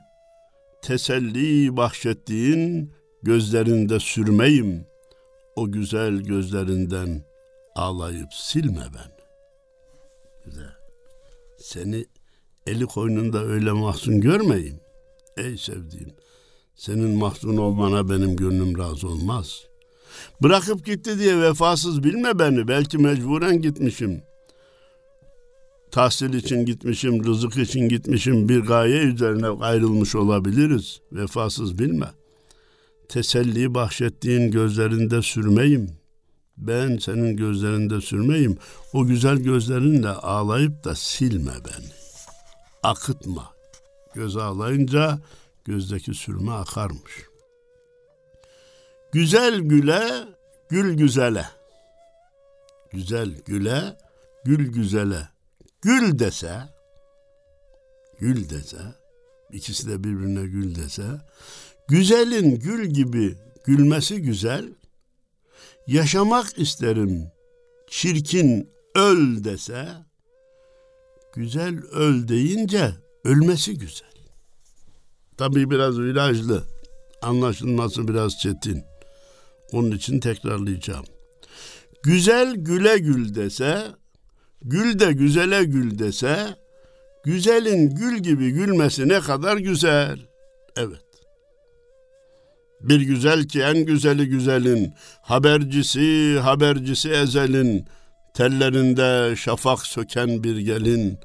Teselli 0.82 1.76
bahşettiğin 1.76 2.92
gözlerinde 3.22 4.00
sürmeyim. 4.00 4.86
O 5.56 5.72
güzel 5.72 6.16
gözlerinden 6.16 7.22
ağlayıp 7.74 8.34
silme 8.34 8.84
ben. 8.94 9.12
Güzel. 10.44 10.74
Seni 11.58 12.06
eli 12.66 12.86
koynunda 12.86 13.44
öyle 13.44 13.72
mahzun 13.72 14.20
görmeyim. 14.20 14.80
Ey 15.36 15.58
sevdiğim, 15.58 16.12
senin 16.80 17.18
mahzun 17.18 17.56
olmana 17.56 18.08
benim 18.08 18.36
gönlüm 18.36 18.78
razı 18.78 19.08
olmaz. 19.08 19.64
Bırakıp 20.42 20.86
gitti 20.86 21.18
diye 21.18 21.40
vefasız 21.40 22.04
bilme 22.04 22.38
beni. 22.38 22.68
Belki 22.68 22.98
mecburen 22.98 23.62
gitmişim. 23.62 24.22
Tahsil 25.90 26.34
için 26.34 26.66
gitmişim, 26.66 27.24
rızık 27.24 27.56
için 27.56 27.88
gitmişim, 27.88 28.48
bir 28.48 28.60
gaye 28.60 28.98
üzerine 28.98 29.46
ayrılmış 29.46 30.14
olabiliriz. 30.14 31.00
Vefasız 31.12 31.78
bilme. 31.78 32.06
Teselli 33.08 33.74
bahşettiğin 33.74 34.50
gözlerinde 34.50 35.22
sürmeyim. 35.22 35.90
Ben 36.56 36.98
senin 36.98 37.36
gözlerinde 37.36 38.00
sürmeyim. 38.00 38.58
O 38.92 39.06
güzel 39.06 39.36
gözlerinle 39.36 40.08
ağlayıp 40.08 40.84
da 40.84 40.94
silme 40.94 41.52
beni. 41.52 41.90
Akıtma. 42.82 43.50
Göz 44.14 44.36
ağlayınca 44.36 45.18
gözdeki 45.70 46.14
sürme 46.14 46.52
akarmış. 46.52 47.12
Güzel 49.12 49.60
güle, 49.60 50.28
gül 50.68 50.94
güzele. 50.94 51.46
Güzel 52.92 53.30
güle, 53.46 53.98
gül 54.44 54.72
güzele. 54.72 55.28
Gül 55.82 56.18
dese, 56.18 56.54
gül 58.18 58.50
dese, 58.50 58.78
ikisi 59.52 59.88
de 59.88 60.04
birbirine 60.04 60.46
gül 60.46 60.74
dese, 60.74 61.02
güzelin 61.88 62.58
gül 62.58 62.86
gibi 62.86 63.36
gülmesi 63.64 64.22
güzel, 64.22 64.74
yaşamak 65.86 66.58
isterim 66.58 67.30
çirkin 67.90 68.70
öl 68.94 69.44
dese, 69.44 69.88
güzel 71.34 71.78
öl 71.84 72.28
deyince 72.28 72.94
ölmesi 73.24 73.78
güzel. 73.78 74.09
Tabii 75.40 75.70
biraz 75.70 75.98
virajlı, 75.98 76.62
anlaşılması 77.22 78.08
biraz 78.08 78.38
çetin. 78.38 78.84
Onun 79.72 79.90
için 79.90 80.20
tekrarlayacağım. 80.20 81.04
Güzel 82.02 82.54
güle 82.54 82.98
gül 82.98 83.34
dese, 83.34 83.82
gül 84.62 84.98
de 84.98 85.12
güzele 85.12 85.64
gül 85.64 85.98
dese, 85.98 86.56
güzelin 87.24 87.90
gül 87.90 88.18
gibi 88.18 88.50
gülmesi 88.50 89.08
ne 89.08 89.20
kadar 89.20 89.56
güzel. 89.56 90.18
Evet. 90.76 91.04
Bir 92.80 93.00
güzel 93.00 93.48
ki 93.48 93.62
en 93.62 93.84
güzeli 93.84 94.28
güzelin, 94.28 94.92
habercisi 95.22 96.38
habercisi 96.42 97.10
ezelin, 97.10 97.84
tellerinde 98.34 99.36
şafak 99.36 99.86
söken 99.86 100.44
bir 100.44 100.56
gelin, 100.56 101.18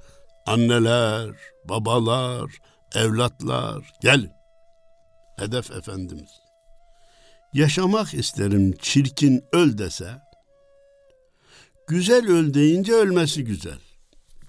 anneler, 0.45 1.30
babalar, 1.69 2.51
evlatlar, 2.95 3.93
gel. 4.02 4.36
Hedef 5.38 5.71
Efendimiz. 5.71 6.30
Yaşamak 7.54 8.13
isterim 8.13 8.76
çirkin 8.82 9.43
öl 9.52 9.78
dese, 9.78 10.21
güzel 11.88 12.28
öl 12.28 12.54
deyince 12.54 12.93
ölmesi 12.93 13.43
güzel. 13.43 13.80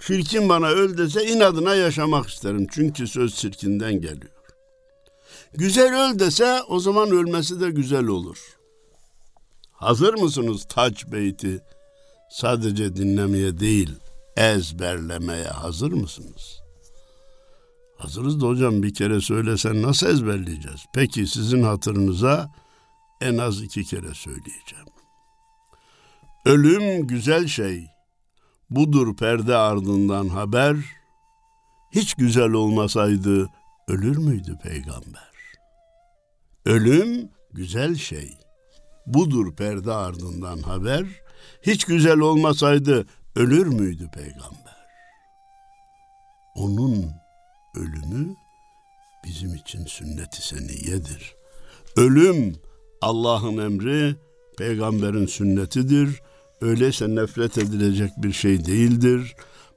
Çirkin 0.01 0.49
bana 0.49 0.69
öl 0.69 0.99
dese 0.99 1.27
inadına 1.27 1.75
yaşamak 1.75 2.29
isterim. 2.29 2.67
Çünkü 2.73 3.07
söz 3.07 3.35
çirkinden 3.37 3.95
geliyor. 3.95 4.37
Güzel 5.55 6.11
öl 6.11 6.19
dese 6.19 6.63
o 6.69 6.81
zaman 6.81 7.11
ölmesi 7.11 7.61
de 7.61 7.71
güzel 7.71 8.07
olur. 8.07 8.39
Hazır 9.71 10.15
mısınız 10.15 10.65
taç 10.69 11.07
beyti? 11.13 11.61
Sadece 12.31 12.97
dinlemeye 12.97 13.61
değil, 13.61 13.91
ezberlemeye 14.37 15.49
hazır 15.49 15.93
mısınız? 15.93 16.66
Hazırız 17.99 18.41
da 18.41 18.47
hocam 18.47 18.83
bir 18.83 18.95
kere 18.95 19.21
söylesen 19.21 19.83
nasıl 19.83 20.07
ezberleyeceğiz? 20.07 20.87
Peki 20.95 21.27
sizin 21.27 21.63
hatırınıza 21.63 22.51
en 23.21 23.39
az 23.39 23.63
iki 23.63 23.85
kere 23.85 24.15
söyleyeceğim. 24.15 24.87
Ölüm 26.45 27.07
güzel 27.07 27.47
şey, 27.47 27.87
budur 28.71 29.17
perde 29.17 29.57
ardından 29.57 30.29
haber. 30.29 30.77
Hiç 31.91 32.15
güzel 32.15 32.51
olmasaydı 32.51 33.49
ölür 33.89 34.17
müydü 34.17 34.59
peygamber? 34.63 35.31
Ölüm 36.65 37.31
güzel 37.53 37.95
şey, 37.95 38.39
budur 39.07 39.57
perde 39.57 39.93
ardından 39.93 40.59
haber. 40.59 41.07
Hiç 41.63 41.85
güzel 41.85 42.19
olmasaydı 42.19 43.07
ölür 43.37 43.67
müydü 43.67 44.11
peygamber? 44.11 44.77
Onun 46.55 47.26
ölümü 47.77 48.35
bizim 49.25 49.55
için 49.55 49.85
sünnet-i 49.87 50.43
seniyedir. 50.43 51.35
Ölüm 51.97 52.57
Allah'ın 53.03 53.59
emri, 53.59 54.17
peygamberin 54.59 55.27
sünnetidir. 55.27 56.23
Öyleyse 56.61 57.15
nefret 57.15 57.59
edilecek 57.59 58.11
bir 58.19 58.33
şey 58.33 58.67
değildir. 58.67 59.35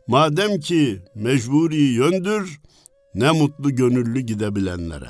Madem 0.07 0.59
ki 0.59 1.01
mecburi 1.15 1.81
yöndür, 1.81 2.59
ne 3.15 3.31
mutlu 3.31 3.75
gönüllü 3.75 4.19
gidebilenlere. 4.19 5.09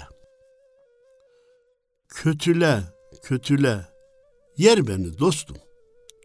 Kötüle, 2.09 2.83
kötüle, 3.23 3.85
yer 4.57 4.87
beni 4.87 5.17
dostum. 5.19 5.57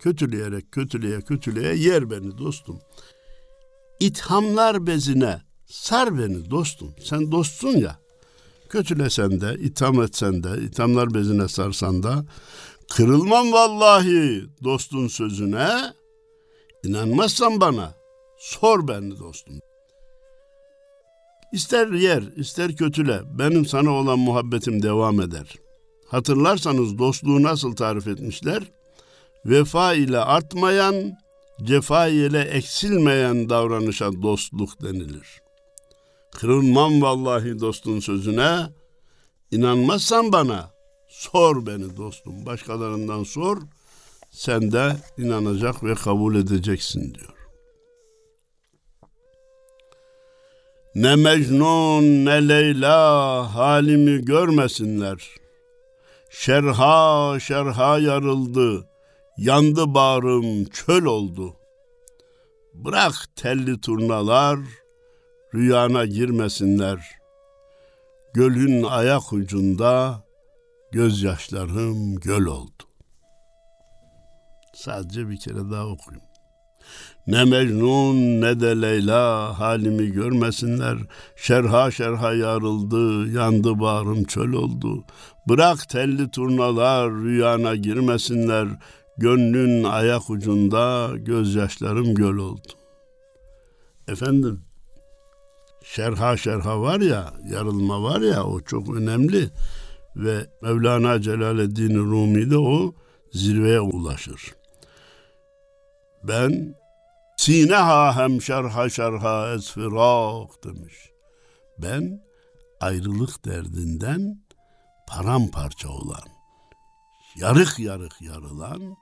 Kötüleyerek 0.00 0.72
kötüleye 0.72 1.20
kötüleye 1.20 1.74
yer 1.74 2.10
beni 2.10 2.38
dostum. 2.38 2.80
İthamlar 4.00 4.86
bezine 4.86 5.40
sar 5.66 6.18
beni 6.18 6.50
dostum. 6.50 6.94
Sen 7.00 7.32
dostsun 7.32 7.76
ya 7.76 8.04
kötülesen 8.74 9.40
de, 9.40 9.54
itham 9.60 10.02
etsen 10.02 10.44
de, 10.44 10.62
ithamlar 10.62 11.14
bezine 11.14 11.48
sarsan 11.48 12.02
da, 12.02 12.24
kırılmam 12.90 13.52
vallahi 13.52 14.44
dostun 14.64 15.08
sözüne, 15.08 15.68
inanmazsan 16.84 17.60
bana, 17.60 17.94
sor 18.38 18.88
beni 18.88 19.18
dostum. 19.18 19.54
İster 21.52 21.88
yer, 21.88 22.22
ister 22.36 22.76
kötüle, 22.76 23.20
benim 23.38 23.66
sana 23.66 23.90
olan 23.90 24.18
muhabbetim 24.18 24.82
devam 24.82 25.20
eder. 25.20 25.54
Hatırlarsanız 26.08 26.98
dostluğu 26.98 27.42
nasıl 27.42 27.76
tarif 27.76 28.08
etmişler? 28.08 28.62
Vefa 29.46 29.94
ile 29.94 30.18
artmayan, 30.18 31.12
cefa 31.62 32.08
ile 32.08 32.40
eksilmeyen 32.40 33.48
davranışa 33.48 34.22
dostluk 34.22 34.82
denilir.'' 34.82 35.43
Kırılmam 36.34 37.02
vallahi 37.02 37.60
dostun 37.60 38.00
sözüne. 38.00 38.66
İnanmazsan 39.50 40.32
bana 40.32 40.70
sor 41.08 41.66
beni 41.66 41.96
dostum. 41.96 42.46
Başkalarından 42.46 43.24
sor. 43.24 43.58
Sen 44.30 44.72
de 44.72 44.96
inanacak 45.18 45.84
ve 45.84 45.94
kabul 45.94 46.36
edeceksin 46.36 47.14
diyor. 47.14 47.34
Ne 50.94 51.16
Mecnun 51.16 52.02
ne 52.02 52.48
Leyla 52.48 53.54
halimi 53.54 54.24
görmesinler. 54.24 55.28
Şerha 56.30 57.40
şerha 57.40 57.98
yarıldı, 57.98 58.88
yandı 59.38 59.94
bağrım 59.94 60.64
çöl 60.64 61.04
oldu. 61.04 61.56
Bırak 62.74 63.14
telli 63.36 63.80
turnalar, 63.80 64.58
rüyana 65.54 66.04
girmesinler. 66.04 67.10
Gölün 68.34 68.82
ayak 68.82 69.32
ucunda 69.32 70.24
gözyaşlarım 70.92 72.16
göl 72.16 72.46
oldu. 72.46 72.82
Sadece 74.74 75.28
bir 75.28 75.36
kere 75.36 75.70
daha 75.70 75.86
okuyayım. 75.86 76.26
Ne 77.26 77.44
Mecnun 77.44 78.40
ne 78.40 78.60
de 78.60 78.82
Leyla 78.82 79.58
halimi 79.58 80.12
görmesinler. 80.12 80.98
Şerha 81.36 81.90
şerha 81.90 82.34
yarıldı, 82.34 83.30
yandı 83.30 83.80
bağrım 83.80 84.24
çöl 84.24 84.52
oldu. 84.52 85.04
Bırak 85.48 85.88
telli 85.88 86.30
turnalar 86.30 87.12
rüyana 87.12 87.76
girmesinler. 87.76 88.68
Gönlün 89.18 89.84
ayak 89.84 90.30
ucunda 90.30 91.10
gözyaşlarım 91.16 92.14
göl 92.14 92.36
oldu. 92.36 92.68
Efendim, 94.08 94.63
şerha 95.84 96.36
şerha 96.36 96.80
var 96.80 97.00
ya, 97.00 97.34
yarılma 97.50 98.02
var 98.02 98.20
ya 98.20 98.44
o 98.44 98.60
çok 98.60 98.96
önemli. 98.96 99.50
Ve 100.16 100.46
Mevlana 100.62 101.20
Celaleddin 101.20 101.94
Rumi 101.94 102.50
de 102.50 102.58
o 102.58 102.94
zirveye 103.32 103.80
ulaşır. 103.80 104.54
Ben 106.22 106.74
Sineha 107.36 108.16
hem 108.16 108.42
şerha 108.42 108.88
şerha 108.90 109.54
esfirak 109.54 110.64
demiş. 110.64 110.94
Ben 111.78 112.22
ayrılık 112.80 113.44
derdinden 113.44 114.44
paramparça 115.08 115.88
olan, 115.88 116.28
yarık 117.36 117.78
yarık 117.78 118.22
yarılan, 118.22 118.96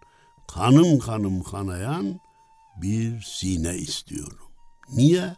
kanım 0.55 0.99
kanım 0.99 1.43
kanayan 1.43 2.21
bir 2.77 3.21
sine 3.21 3.75
istiyorum. 3.75 4.49
Niye? 4.93 5.37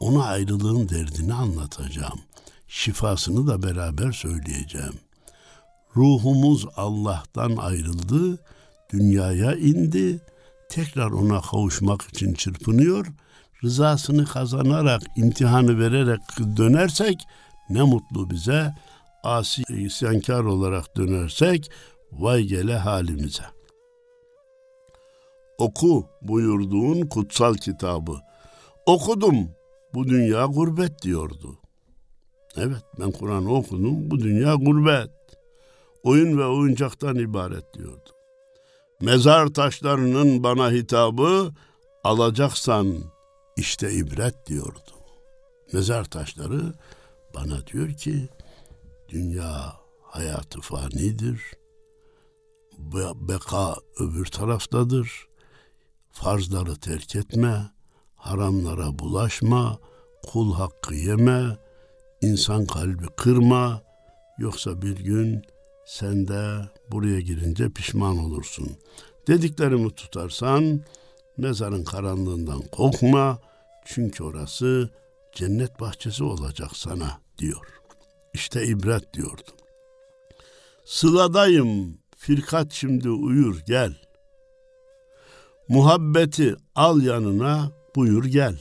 Ona 0.00 0.24
ayrılığın 0.24 0.88
derdini 0.88 1.34
anlatacağım. 1.34 2.20
Şifasını 2.68 3.46
da 3.46 3.62
beraber 3.62 4.12
söyleyeceğim. 4.12 4.94
Ruhumuz 5.96 6.66
Allah'tan 6.76 7.56
ayrıldı, 7.56 8.38
dünyaya 8.92 9.54
indi, 9.54 10.20
tekrar 10.70 11.10
ona 11.10 11.40
kavuşmak 11.40 12.02
için 12.02 12.34
çırpınıyor. 12.34 13.06
Rızasını 13.64 14.24
kazanarak, 14.24 15.02
imtihanı 15.16 15.78
vererek 15.78 16.20
dönersek 16.56 17.26
ne 17.70 17.82
mutlu 17.82 18.30
bize. 18.30 18.74
Asi 19.22 19.62
isyankar 19.68 20.44
olarak 20.44 20.96
dönersek 20.96 21.70
vay 22.12 22.42
gele 22.42 22.78
halimize. 22.78 23.44
Oku 25.58 26.06
buyurduğun 26.22 27.06
kutsal 27.06 27.54
kitabı. 27.54 28.20
Okudum, 28.86 29.50
bu 29.94 30.08
dünya 30.08 30.46
gurbet 30.46 31.02
diyordu. 31.02 31.58
Evet 32.56 32.82
ben 33.00 33.10
Kur'an'ı 33.10 33.54
okudum, 33.54 34.10
bu 34.10 34.20
dünya 34.20 34.54
gurbet. 34.54 35.10
Oyun 36.02 36.38
ve 36.38 36.46
oyuncaktan 36.46 37.16
ibaret 37.16 37.74
diyordu. 37.74 38.10
Mezar 39.00 39.46
taşlarının 39.46 40.42
bana 40.42 40.70
hitabı 40.70 41.52
alacaksan 42.04 42.96
işte 43.56 43.92
ibret 43.92 44.46
diyordu. 44.46 44.90
Mezar 45.72 46.04
taşları 46.04 46.72
bana 47.34 47.66
diyor 47.66 47.88
ki 47.92 48.28
dünya 49.08 49.76
hayatı 50.02 50.60
fanidir. 50.60 51.42
Beka 53.28 53.76
öbür 53.98 54.26
taraftadır. 54.26 55.28
Farzları 56.12 56.76
terk 56.76 57.16
etme, 57.16 57.70
haramlara 58.18 58.98
bulaşma, 58.98 59.78
kul 60.26 60.54
hakkı 60.54 60.94
yeme, 60.94 61.58
insan 62.20 62.66
kalbi 62.66 63.06
kırma, 63.16 63.82
yoksa 64.38 64.82
bir 64.82 64.96
gün 64.96 65.42
sen 65.86 66.28
de 66.28 66.68
buraya 66.90 67.20
girince 67.20 67.70
pişman 67.70 68.18
olursun. 68.18 68.68
Dediklerimi 69.26 69.90
tutarsan 69.90 70.80
mezarın 71.36 71.84
karanlığından 71.84 72.62
korkma 72.72 73.38
çünkü 73.84 74.24
orası 74.24 74.90
cennet 75.34 75.80
bahçesi 75.80 76.24
olacak 76.24 76.76
sana 76.76 77.20
diyor. 77.38 77.66
İşte 78.34 78.66
ibret 78.66 79.14
diyordu. 79.14 79.50
Sıladayım 80.84 81.98
firkat 82.16 82.72
şimdi 82.72 83.10
uyur 83.10 83.60
gel. 83.66 83.94
Muhabbeti 85.68 86.56
al 86.74 87.02
yanına 87.02 87.77
buyur 87.98 88.24
gel. 88.24 88.56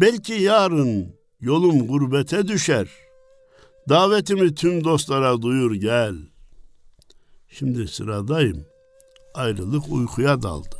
Belki 0.00 0.32
yarın 0.32 1.16
yolum 1.40 1.86
gurbete 1.86 2.48
düşer.'' 2.48 3.04
Davetimi 3.88 4.54
tüm 4.54 4.84
dostlara 4.84 5.42
duyur 5.42 5.74
gel. 5.74 6.14
Şimdi 7.48 7.88
sıradayım. 7.88 8.66
Ayrılık 9.34 9.92
uykuya 9.92 10.42
daldı. 10.42 10.76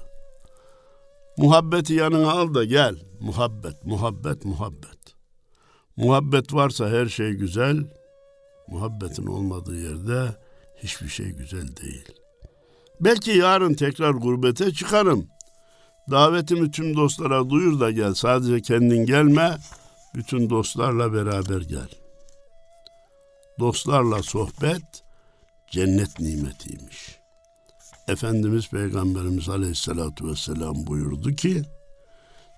Muhabbeti 1.36 1.94
yanına 1.94 2.30
al 2.30 2.54
da 2.54 2.64
gel. 2.64 2.96
Muhabbet, 3.20 3.84
muhabbet, 3.84 4.44
muhabbet. 4.44 5.14
Muhabbet 5.96 6.54
varsa 6.54 6.88
her 6.88 7.06
şey 7.06 7.32
güzel. 7.32 7.76
Muhabbetin 8.68 9.26
olmadığı 9.26 9.76
yerde 9.76 10.36
hiçbir 10.76 11.08
şey 11.08 11.26
güzel 11.26 11.76
değil. 11.76 12.08
Belki 13.00 13.30
yarın 13.30 13.74
tekrar 13.74 14.10
gurbete 14.10 14.72
çıkarım. 14.72 15.26
Davetimi 16.10 16.70
tüm 16.70 16.96
dostlara 16.96 17.50
duyur 17.50 17.80
da 17.80 17.90
gel. 17.90 18.14
Sadece 18.14 18.62
kendin 18.62 19.06
gelme, 19.06 19.58
bütün 20.14 20.50
dostlarla 20.50 21.12
beraber 21.12 21.60
gel.'' 21.60 22.04
dostlarla 23.58 24.22
sohbet 24.22 24.82
cennet 25.70 26.20
nimetiymiş. 26.20 27.18
Efendimiz 28.08 28.68
Peygamberimiz 28.68 29.48
Aleyhisselatü 29.48 30.26
Vesselam 30.26 30.86
buyurdu 30.86 31.34
ki, 31.34 31.62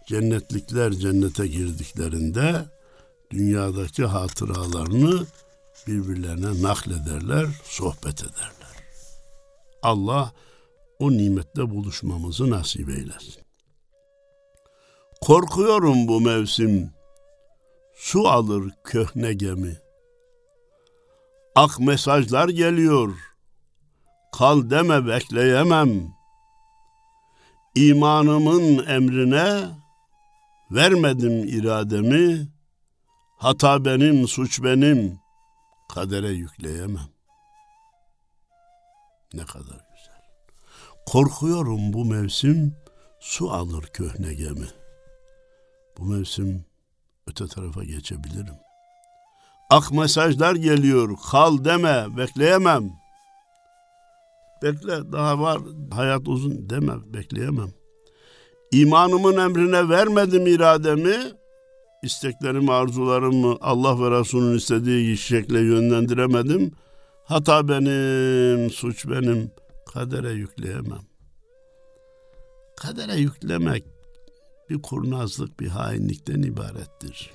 cennetlikler 0.07 0.93
cennete 0.93 1.47
girdiklerinde 1.47 2.65
dünyadaki 3.31 4.05
hatıralarını 4.05 5.27
birbirlerine 5.87 6.63
naklederler, 6.63 7.47
sohbet 7.65 8.23
ederler. 8.23 8.77
Allah 9.83 10.33
o 10.99 11.11
nimette 11.11 11.71
buluşmamızı 11.71 12.51
nasip 12.51 12.89
eylesin. 12.89 13.43
Korkuyorum 15.21 16.09
bu 16.09 16.21
mevsim, 16.21 16.91
su 17.95 18.29
alır 18.29 18.73
köhne 18.85 19.33
gemi.'' 19.33 19.87
Ak 21.57 21.81
mesajlar 21.81 22.49
geliyor. 22.49 23.15
Kal 24.33 24.71
deme 24.71 25.07
bekleyemem. 25.07 26.15
İmanımın 27.75 28.87
emrine 28.87 29.69
vermedim 30.71 31.45
irademi. 31.45 32.49
Hata 33.37 33.85
benim, 33.85 34.29
suç 34.29 34.63
benim. 34.63 35.19
Kadere 35.95 36.29
yükleyemem. 36.29 37.09
Ne 39.35 39.45
kadar. 39.45 39.86
Korkuyorum 41.07 41.93
bu 41.93 42.05
mevsim 42.05 42.75
su 43.21 43.51
alır 43.51 43.83
köhne 43.83 44.35
gemi. 44.35 44.67
Bu 45.99 46.05
mevsim 46.05 46.65
öte 47.27 47.47
tarafa 47.47 47.85
geçebilirim. 47.85 48.55
Ak 49.71 49.93
mesajlar 49.93 50.55
geliyor. 50.55 51.17
Kal 51.31 51.65
deme, 51.65 52.07
bekleyemem. 52.17 52.91
Bekle, 54.63 55.13
daha 55.13 55.41
var, 55.41 55.59
hayat 55.91 56.29
uzun 56.29 56.71
deme, 56.71 56.93
bekleyemem. 57.15 57.71
İmanımın 58.73 59.37
emrine 59.37 59.89
vermedim 59.89 60.47
irademi, 60.47 61.17
isteklerimi, 62.03 62.73
arzularımı 62.73 63.57
Allah 63.61 64.01
ve 64.01 64.19
Resulünün 64.21 64.57
istediği 64.57 65.17
şekle 65.17 65.59
yönlendiremedim. 65.59 66.73
Hata 67.25 67.69
benim, 67.69 68.71
suç 68.71 69.07
benim, 69.09 69.51
kadere 69.97 70.33
yükleyemem. 70.33 71.03
Kadere 72.77 73.15
yüklemek 73.15 73.85
bir 74.71 74.83
kurnazlık, 74.83 75.61
bir 75.61 75.69
hainlikten 75.69 76.43
ibarettir. 76.43 77.33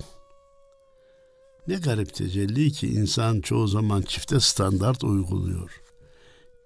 Ne 1.67 1.75
garip 1.75 2.13
tecelli 2.13 2.71
ki 2.71 2.87
insan 2.87 3.41
çoğu 3.41 3.67
zaman 3.67 4.01
çifte 4.01 4.39
standart 4.39 5.03
uyguluyor. 5.03 5.81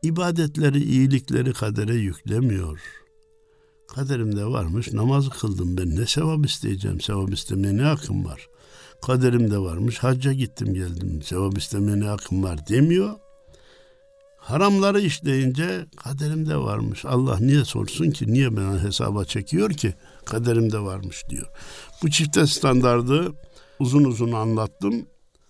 İbadetleri, 0.03 0.83
iyilikleri 0.83 1.53
kadere 1.53 1.95
yüklemiyor. 1.95 2.79
Kaderimde 3.87 4.45
varmış, 4.45 4.93
namazı 4.93 5.29
kıldım 5.29 5.77
ben. 5.77 5.95
Ne 5.95 6.05
sevap 6.05 6.45
isteyeceğim, 6.45 7.01
sevap 7.01 7.33
istemeye 7.33 7.77
ne 7.77 7.83
hakkım 7.83 8.25
var? 8.25 8.49
Kaderim 9.01 9.51
de 9.51 9.57
varmış. 9.57 9.99
Hacca 9.99 10.33
gittim 10.33 10.73
geldim. 10.73 11.21
Sevap 11.21 11.57
istemeye 11.57 11.99
ne 11.99 12.05
hakkım 12.05 12.43
var 12.43 12.67
demiyor. 12.67 13.24
Haramları 14.45 15.01
işleyince 15.01 15.85
kaderimde 15.97 16.57
varmış. 16.57 17.05
Allah 17.05 17.37
niye 17.39 17.65
sorsun 17.65 18.11
ki? 18.11 18.33
Niye 18.33 18.57
bana 18.57 18.83
hesaba 18.83 19.25
çekiyor 19.25 19.69
ki? 19.69 19.93
Kaderimde 20.25 20.79
varmış 20.79 21.23
diyor. 21.29 21.47
Bu 22.03 22.09
çifte 22.09 22.47
standardı 22.47 23.33
uzun 23.79 24.03
uzun 24.03 24.31
anlattım. 24.31 25.05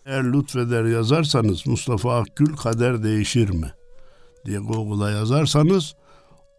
Eğer 0.06 0.34
lütfeder 0.34 0.86
yazarsanız 0.86 1.68
Mustafa 1.68 2.20
Akgül 2.20 2.56
kader 2.56 3.04
değişir 3.04 3.50
mi? 3.50 3.72
diye 4.46 4.60
Google'a 4.60 5.12
yazarsanız 5.12 5.96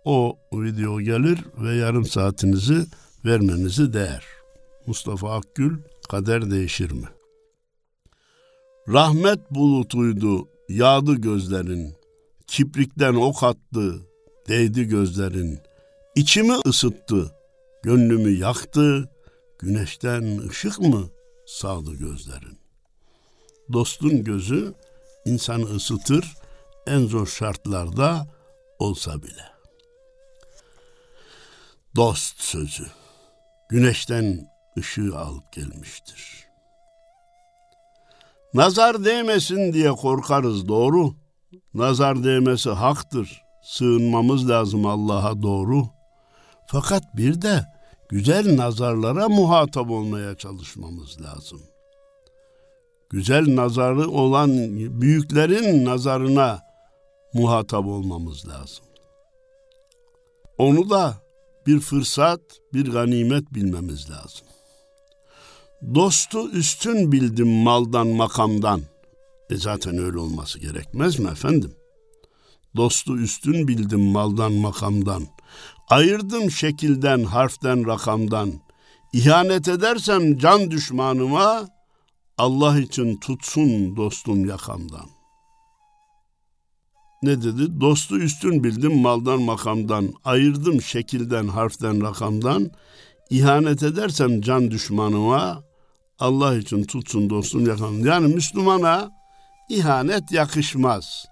o 0.05 0.38
video 0.53 1.01
gelir 1.01 1.38
ve 1.59 1.75
yarım 1.75 2.05
saatinizi 2.05 2.87
vermenizi 3.25 3.92
değer. 3.92 4.25
Mustafa 4.87 5.37
Akgül 5.37 5.79
kader 6.09 6.51
değişir 6.51 6.90
mi? 6.90 7.09
Rahmet 8.88 9.51
bulutuydu, 9.51 10.49
yağdı 10.68 11.14
gözlerin. 11.14 12.05
Kiprikten 12.46 13.14
ok 13.14 13.42
attı, 13.42 14.06
değdi 14.48 14.85
gözlerin. 14.85 15.59
İçimi 16.14 16.54
ısıttı, 16.66 17.35
gönlümü 17.82 18.30
yaktı. 18.30 19.11
Güneşten 19.59 20.48
ışık 20.48 20.78
mı 20.78 21.09
sağdı 21.46 21.94
gözlerin? 21.94 22.59
Dostun 23.72 24.24
gözü 24.24 24.74
insanı 25.24 25.64
ısıtır 25.64 26.35
en 26.87 27.06
zor 27.06 27.26
şartlarda 27.26 28.26
olsa 28.78 29.22
bile. 29.22 29.44
Dost 31.96 32.40
sözü 32.40 32.87
güneşten 33.68 34.50
ışığı 34.78 35.18
alıp 35.18 35.52
gelmiştir. 35.52 36.46
Nazar 38.54 39.04
değmesin 39.04 39.72
diye 39.72 39.90
korkarız 39.92 40.68
doğru. 40.68 41.14
Nazar 41.74 42.24
değmesi 42.24 42.70
haktır. 42.70 43.42
Sığınmamız 43.64 44.48
lazım 44.48 44.86
Allah'a 44.86 45.42
doğru. 45.42 45.86
Fakat 46.66 47.16
bir 47.16 47.42
de 47.42 47.64
güzel 48.08 48.56
nazarlara 48.56 49.28
muhatap 49.28 49.90
olmaya 49.90 50.34
çalışmamız 50.34 51.20
lazım. 51.20 51.60
Güzel 53.10 53.56
nazarı 53.56 54.10
olan 54.10 54.50
büyüklerin 55.00 55.84
nazarına 55.84 56.60
muhatap 57.34 57.86
olmamız 57.86 58.48
lazım. 58.48 58.84
Onu 60.58 60.90
da 60.90 61.14
bir 61.66 61.80
fırsat, 61.80 62.40
bir 62.72 62.92
ganimet 62.92 63.54
bilmemiz 63.54 64.10
lazım. 64.10 64.46
Dostu 65.94 66.50
üstün 66.50 67.12
bildim 67.12 67.48
maldan, 67.48 68.06
makamdan. 68.06 68.80
E 69.50 69.56
zaten 69.56 69.98
öyle 69.98 70.18
olması 70.18 70.59
gerekmez 70.59 71.18
mi 71.18 71.28
efendim? 71.28 71.72
Dostu 72.76 73.18
üstün 73.18 73.68
bildim 73.68 74.00
maldan, 74.00 74.52
makamdan. 74.52 75.26
Ayırdım 75.88 76.50
şekilden, 76.50 77.24
harften, 77.24 77.87
rakamdan. 77.87 78.52
İhanet 79.12 79.68
edersem 79.68 80.38
can 80.38 80.70
düşmanıma, 80.70 81.68
Allah 82.38 82.78
için 82.78 83.20
tutsun 83.20 83.96
dostum 83.96 84.44
yakamdan. 84.44 85.06
Ne 87.22 87.42
dedi? 87.42 87.80
Dostu 87.80 88.18
üstün 88.18 88.64
bildim 88.64 89.00
maldan 89.00 89.42
makamdan, 89.42 90.12
ayırdım 90.24 90.82
şekilden, 90.82 91.48
harften, 91.48 92.02
rakamdan. 92.02 92.70
İhanet 93.30 93.82
edersem 93.82 94.40
can 94.40 94.70
düşmanıma, 94.70 95.62
Allah 96.18 96.56
için 96.56 96.85
tutsun 96.85 97.30
dostum 97.30 97.66
yakamdan. 97.66 98.06
Yani 98.06 98.35
Müslümana 98.35 99.15
ihanet 99.68 100.33
yakışmaz. 100.33 101.26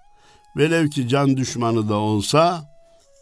Velev 0.57 0.89
ki 0.89 1.07
can 1.07 1.37
düşmanı 1.37 1.89
da 1.89 1.95
olsa 1.95 2.63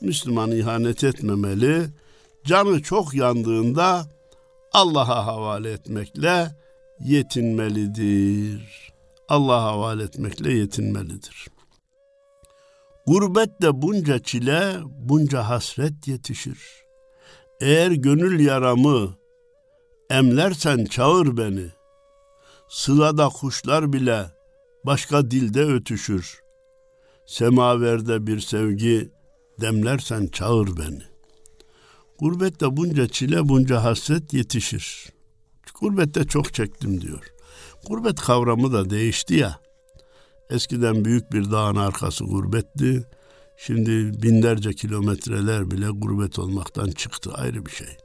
Müslüman 0.01 0.51
ihanet 0.51 1.03
etmemeli. 1.03 1.89
Canı 2.45 2.81
çok 2.81 3.13
yandığında 3.13 4.05
Allah'a 4.73 5.25
havale 5.25 5.71
etmekle 5.71 6.55
yetinmelidir. 6.99 8.93
Allah'a 9.29 9.63
havale 9.63 10.03
etmekle 10.03 10.53
yetinmelidir. 10.53 11.47
Gurbette 13.07 13.81
bunca 13.81 14.19
çile, 14.19 14.73
bunca 14.85 15.49
hasret 15.49 16.07
yetişir. 16.07 16.59
Eğer 17.61 17.91
gönül 17.91 18.45
yaramı 18.45 19.15
emlersen 20.09 20.85
çağır 20.85 21.37
beni. 21.37 21.67
Sılada 22.69 23.29
kuşlar 23.29 23.93
bile 23.93 24.25
başka 24.85 25.31
dilde 25.31 25.63
ötüşür. 25.63 26.39
Semaverde 27.27 28.27
bir 28.27 28.39
sevgi 28.39 29.11
demlersen 29.61 30.27
çağır 30.27 30.77
beni. 30.77 31.03
Gurbette 32.19 32.77
bunca 32.77 33.07
çile, 33.07 33.49
bunca 33.49 33.83
hasret 33.83 34.33
yetişir. 34.33 35.09
Gurbette 35.81 36.23
çok 36.23 36.53
çektim 36.53 37.01
diyor. 37.01 37.23
Gurbet 37.87 38.21
kavramı 38.21 38.73
da 38.73 38.89
değişti 38.89 39.35
ya. 39.35 39.59
Eskiden 40.49 41.05
büyük 41.05 41.31
bir 41.31 41.51
dağın 41.51 41.75
arkası 41.75 42.23
gurbetti. 42.23 43.07
Şimdi 43.57 44.23
binlerce 44.23 44.73
kilometreler 44.73 45.71
bile 45.71 45.87
gurbet 45.89 46.39
olmaktan 46.39 46.91
çıktı 46.91 47.33
ayrı 47.33 47.65
bir 47.65 47.71
şey. 47.71 47.97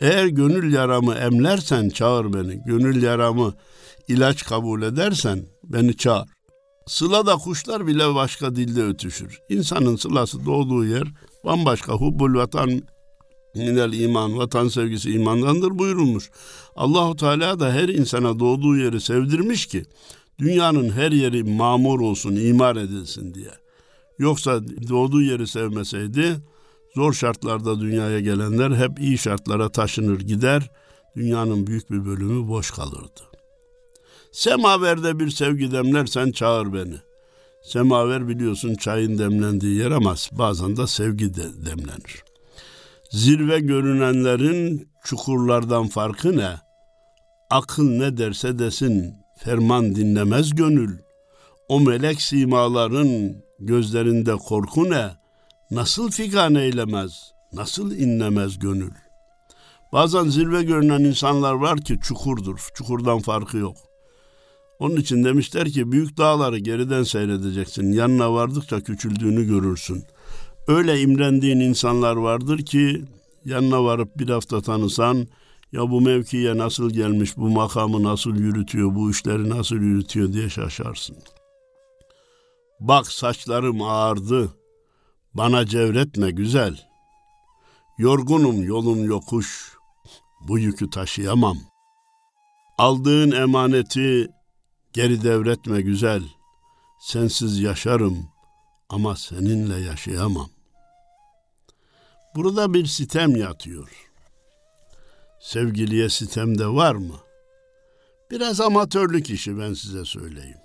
Eğer 0.00 0.26
gönül 0.26 0.72
yaramı 0.72 1.14
emlersen 1.14 1.88
çağır 1.88 2.32
beni. 2.32 2.62
Gönül 2.66 3.02
yaramı 3.02 3.54
ilaç 4.08 4.44
kabul 4.44 4.82
edersen 4.82 5.46
beni 5.64 5.96
çağır. 5.96 6.28
Sıla 6.86 7.26
da 7.26 7.36
kuşlar 7.36 7.86
bile 7.86 8.14
başka 8.14 8.56
dilde 8.56 8.82
ötüşür. 8.82 9.40
İnsanın 9.48 9.96
sılası 9.96 10.46
doğduğu 10.46 10.84
yer 10.84 11.04
bambaşka. 11.44 11.92
Hubbul 11.92 12.34
vatan 12.34 12.82
minel 13.54 13.92
iman, 13.92 14.38
vatan 14.38 14.68
sevgisi 14.68 15.10
imandandır 15.10 15.78
buyurulmuş. 15.78 16.30
Allahu 16.76 17.16
Teala 17.16 17.60
da 17.60 17.72
her 17.72 17.88
insana 17.88 18.38
doğduğu 18.38 18.76
yeri 18.76 19.00
sevdirmiş 19.00 19.66
ki 19.66 19.84
dünyanın 20.38 20.90
her 20.90 21.12
yeri 21.12 21.44
mamur 21.44 22.00
olsun, 22.00 22.36
imar 22.36 22.76
edilsin 22.76 23.34
diye. 23.34 23.50
Yoksa 24.18 24.60
doğduğu 24.88 25.22
yeri 25.22 25.46
sevmeseydi 25.46 26.36
zor 26.96 27.12
şartlarda 27.12 27.80
dünyaya 27.80 28.20
gelenler 28.20 28.70
hep 28.70 29.00
iyi 29.00 29.18
şartlara 29.18 29.68
taşınır 29.68 30.20
gider. 30.20 30.70
Dünyanın 31.16 31.66
büyük 31.66 31.90
bir 31.90 32.06
bölümü 32.06 32.48
boş 32.48 32.70
kalırdı. 32.70 33.20
Semaverde 34.32 35.20
bir 35.20 35.30
sevgi 35.30 35.72
demlersen 35.72 36.30
çağır 36.30 36.74
beni. 36.74 36.94
Semaver 37.62 38.28
biliyorsun 38.28 38.74
çayın 38.74 39.18
demlendiği 39.18 39.76
yer 39.76 39.90
ama 39.90 40.14
bazen 40.32 40.76
de 40.76 40.86
sevgi 40.86 41.34
de 41.34 41.66
demlenir. 41.66 42.24
Zirve 43.10 43.60
görünenlerin 43.60 44.88
çukurlardan 45.04 45.88
farkı 45.88 46.36
ne? 46.36 46.50
Akıl 47.50 47.90
ne 47.90 48.16
derse 48.16 48.58
desin 48.58 49.14
ferman 49.38 49.94
dinlemez 49.94 50.54
gönül. 50.54 50.98
O 51.68 51.80
melek 51.80 52.22
simaların 52.22 53.36
gözlerinde 53.60 54.34
korku 54.34 54.90
ne? 54.90 55.25
Nasıl 55.70 56.10
figan 56.10 56.54
eylemez, 56.54 57.32
nasıl 57.52 57.92
inlemez 57.92 58.58
gönül? 58.58 58.90
Bazen 59.92 60.24
zirve 60.24 60.62
görünen 60.62 61.00
insanlar 61.00 61.52
var 61.52 61.80
ki 61.80 61.98
çukurdur, 62.02 62.68
çukurdan 62.74 63.18
farkı 63.18 63.56
yok. 63.56 63.76
Onun 64.78 64.96
için 64.96 65.24
demişler 65.24 65.68
ki 65.68 65.92
büyük 65.92 66.18
dağları 66.18 66.58
geriden 66.58 67.02
seyredeceksin. 67.02 67.92
Yanına 67.92 68.32
vardıkça 68.32 68.80
küçüldüğünü 68.80 69.46
görürsün. 69.46 70.04
Öyle 70.68 71.00
imrendiğin 71.00 71.60
insanlar 71.60 72.16
vardır 72.16 72.58
ki 72.58 73.04
yanına 73.44 73.84
varıp 73.84 74.18
bir 74.18 74.28
hafta 74.28 74.60
tanısan 74.60 75.26
ya 75.72 75.90
bu 75.90 76.00
mevkiye 76.00 76.58
nasıl 76.58 76.90
gelmiş, 76.90 77.36
bu 77.36 77.48
makamı 77.48 78.02
nasıl 78.02 78.36
yürütüyor, 78.36 78.94
bu 78.94 79.10
işleri 79.10 79.50
nasıl 79.50 79.76
yürütüyor 79.76 80.32
diye 80.32 80.48
şaşarsın. 80.48 81.16
Bak 82.80 83.06
saçlarım 83.06 83.82
ağardı, 83.82 84.50
bana 85.36 85.66
cevretme 85.66 86.30
güzel. 86.30 86.80
Yorgunum 87.98 88.62
yolum 88.62 89.04
yokuş, 89.04 89.76
bu 90.40 90.58
yükü 90.58 90.90
taşıyamam. 90.90 91.58
Aldığın 92.78 93.30
emaneti 93.30 94.28
geri 94.92 95.22
devretme 95.22 95.80
güzel. 95.80 96.22
Sensiz 97.00 97.60
yaşarım 97.60 98.28
ama 98.88 99.16
seninle 99.16 99.80
yaşayamam. 99.80 100.50
Burada 102.34 102.74
bir 102.74 102.86
sitem 102.86 103.36
yatıyor 103.36 104.06
sevgiliye 105.46 106.08
sitem 106.08 106.58
de 106.58 106.66
var 106.66 106.94
mı? 106.94 107.16
Biraz 108.30 108.60
amatörlük 108.60 109.30
işi 109.30 109.58
ben 109.58 109.74
size 109.74 110.04
söyleyeyim. 110.04 110.58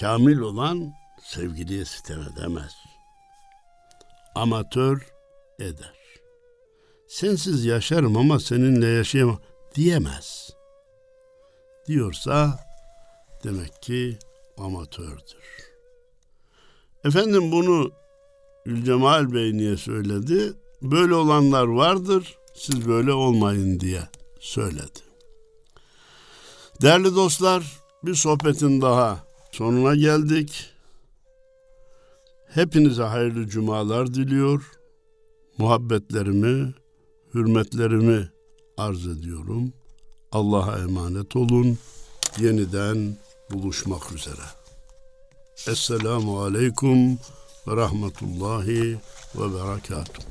Kamil 0.00 0.38
olan 0.38 0.92
sevgiliye 1.22 1.84
sitem 1.84 2.22
edemez. 2.22 2.74
Amatör 4.34 5.06
eder. 5.58 5.94
Sensiz 7.08 7.64
yaşarım 7.64 8.16
ama 8.16 8.40
seninle 8.40 8.86
yaşayamam 8.86 9.38
diyemez. 9.74 10.50
diyorsa 11.86 12.58
demek 13.44 13.82
ki 13.82 14.18
amatördür. 14.58 15.70
Efendim 17.04 17.52
bunu 17.52 17.92
Gülcemal 18.64 19.32
Bey 19.32 19.52
niye 19.52 19.76
söyledi? 19.76 20.52
Böyle 20.82 21.14
olanlar 21.14 21.64
vardır, 21.64 22.38
siz 22.54 22.88
böyle 22.88 23.12
olmayın 23.12 23.80
diye 23.80 24.02
söyledi. 24.40 25.00
Değerli 26.82 27.14
dostlar, 27.14 27.80
bir 28.02 28.14
sohbetin 28.14 28.80
daha 28.80 29.24
sonuna 29.52 29.94
geldik. 29.94 30.70
Hepinize 32.54 33.02
hayırlı 33.02 33.48
cumalar 33.48 34.14
diliyor. 34.14 34.70
Muhabbetlerimi, 35.58 36.74
hürmetlerimi 37.34 38.30
arz 38.76 39.06
ediyorum. 39.06 39.72
Allah'a 40.32 40.78
emanet 40.78 41.36
olun. 41.36 41.78
Yeniden 42.38 43.16
buluşmak 43.50 44.12
üzere. 44.12 44.42
Esselamu 45.68 46.40
Aleyküm 46.40 47.12
ve 47.68 47.76
Rahmetullahi 47.76 48.98
ve 49.34 49.54
Berekatuhu. 49.54 50.29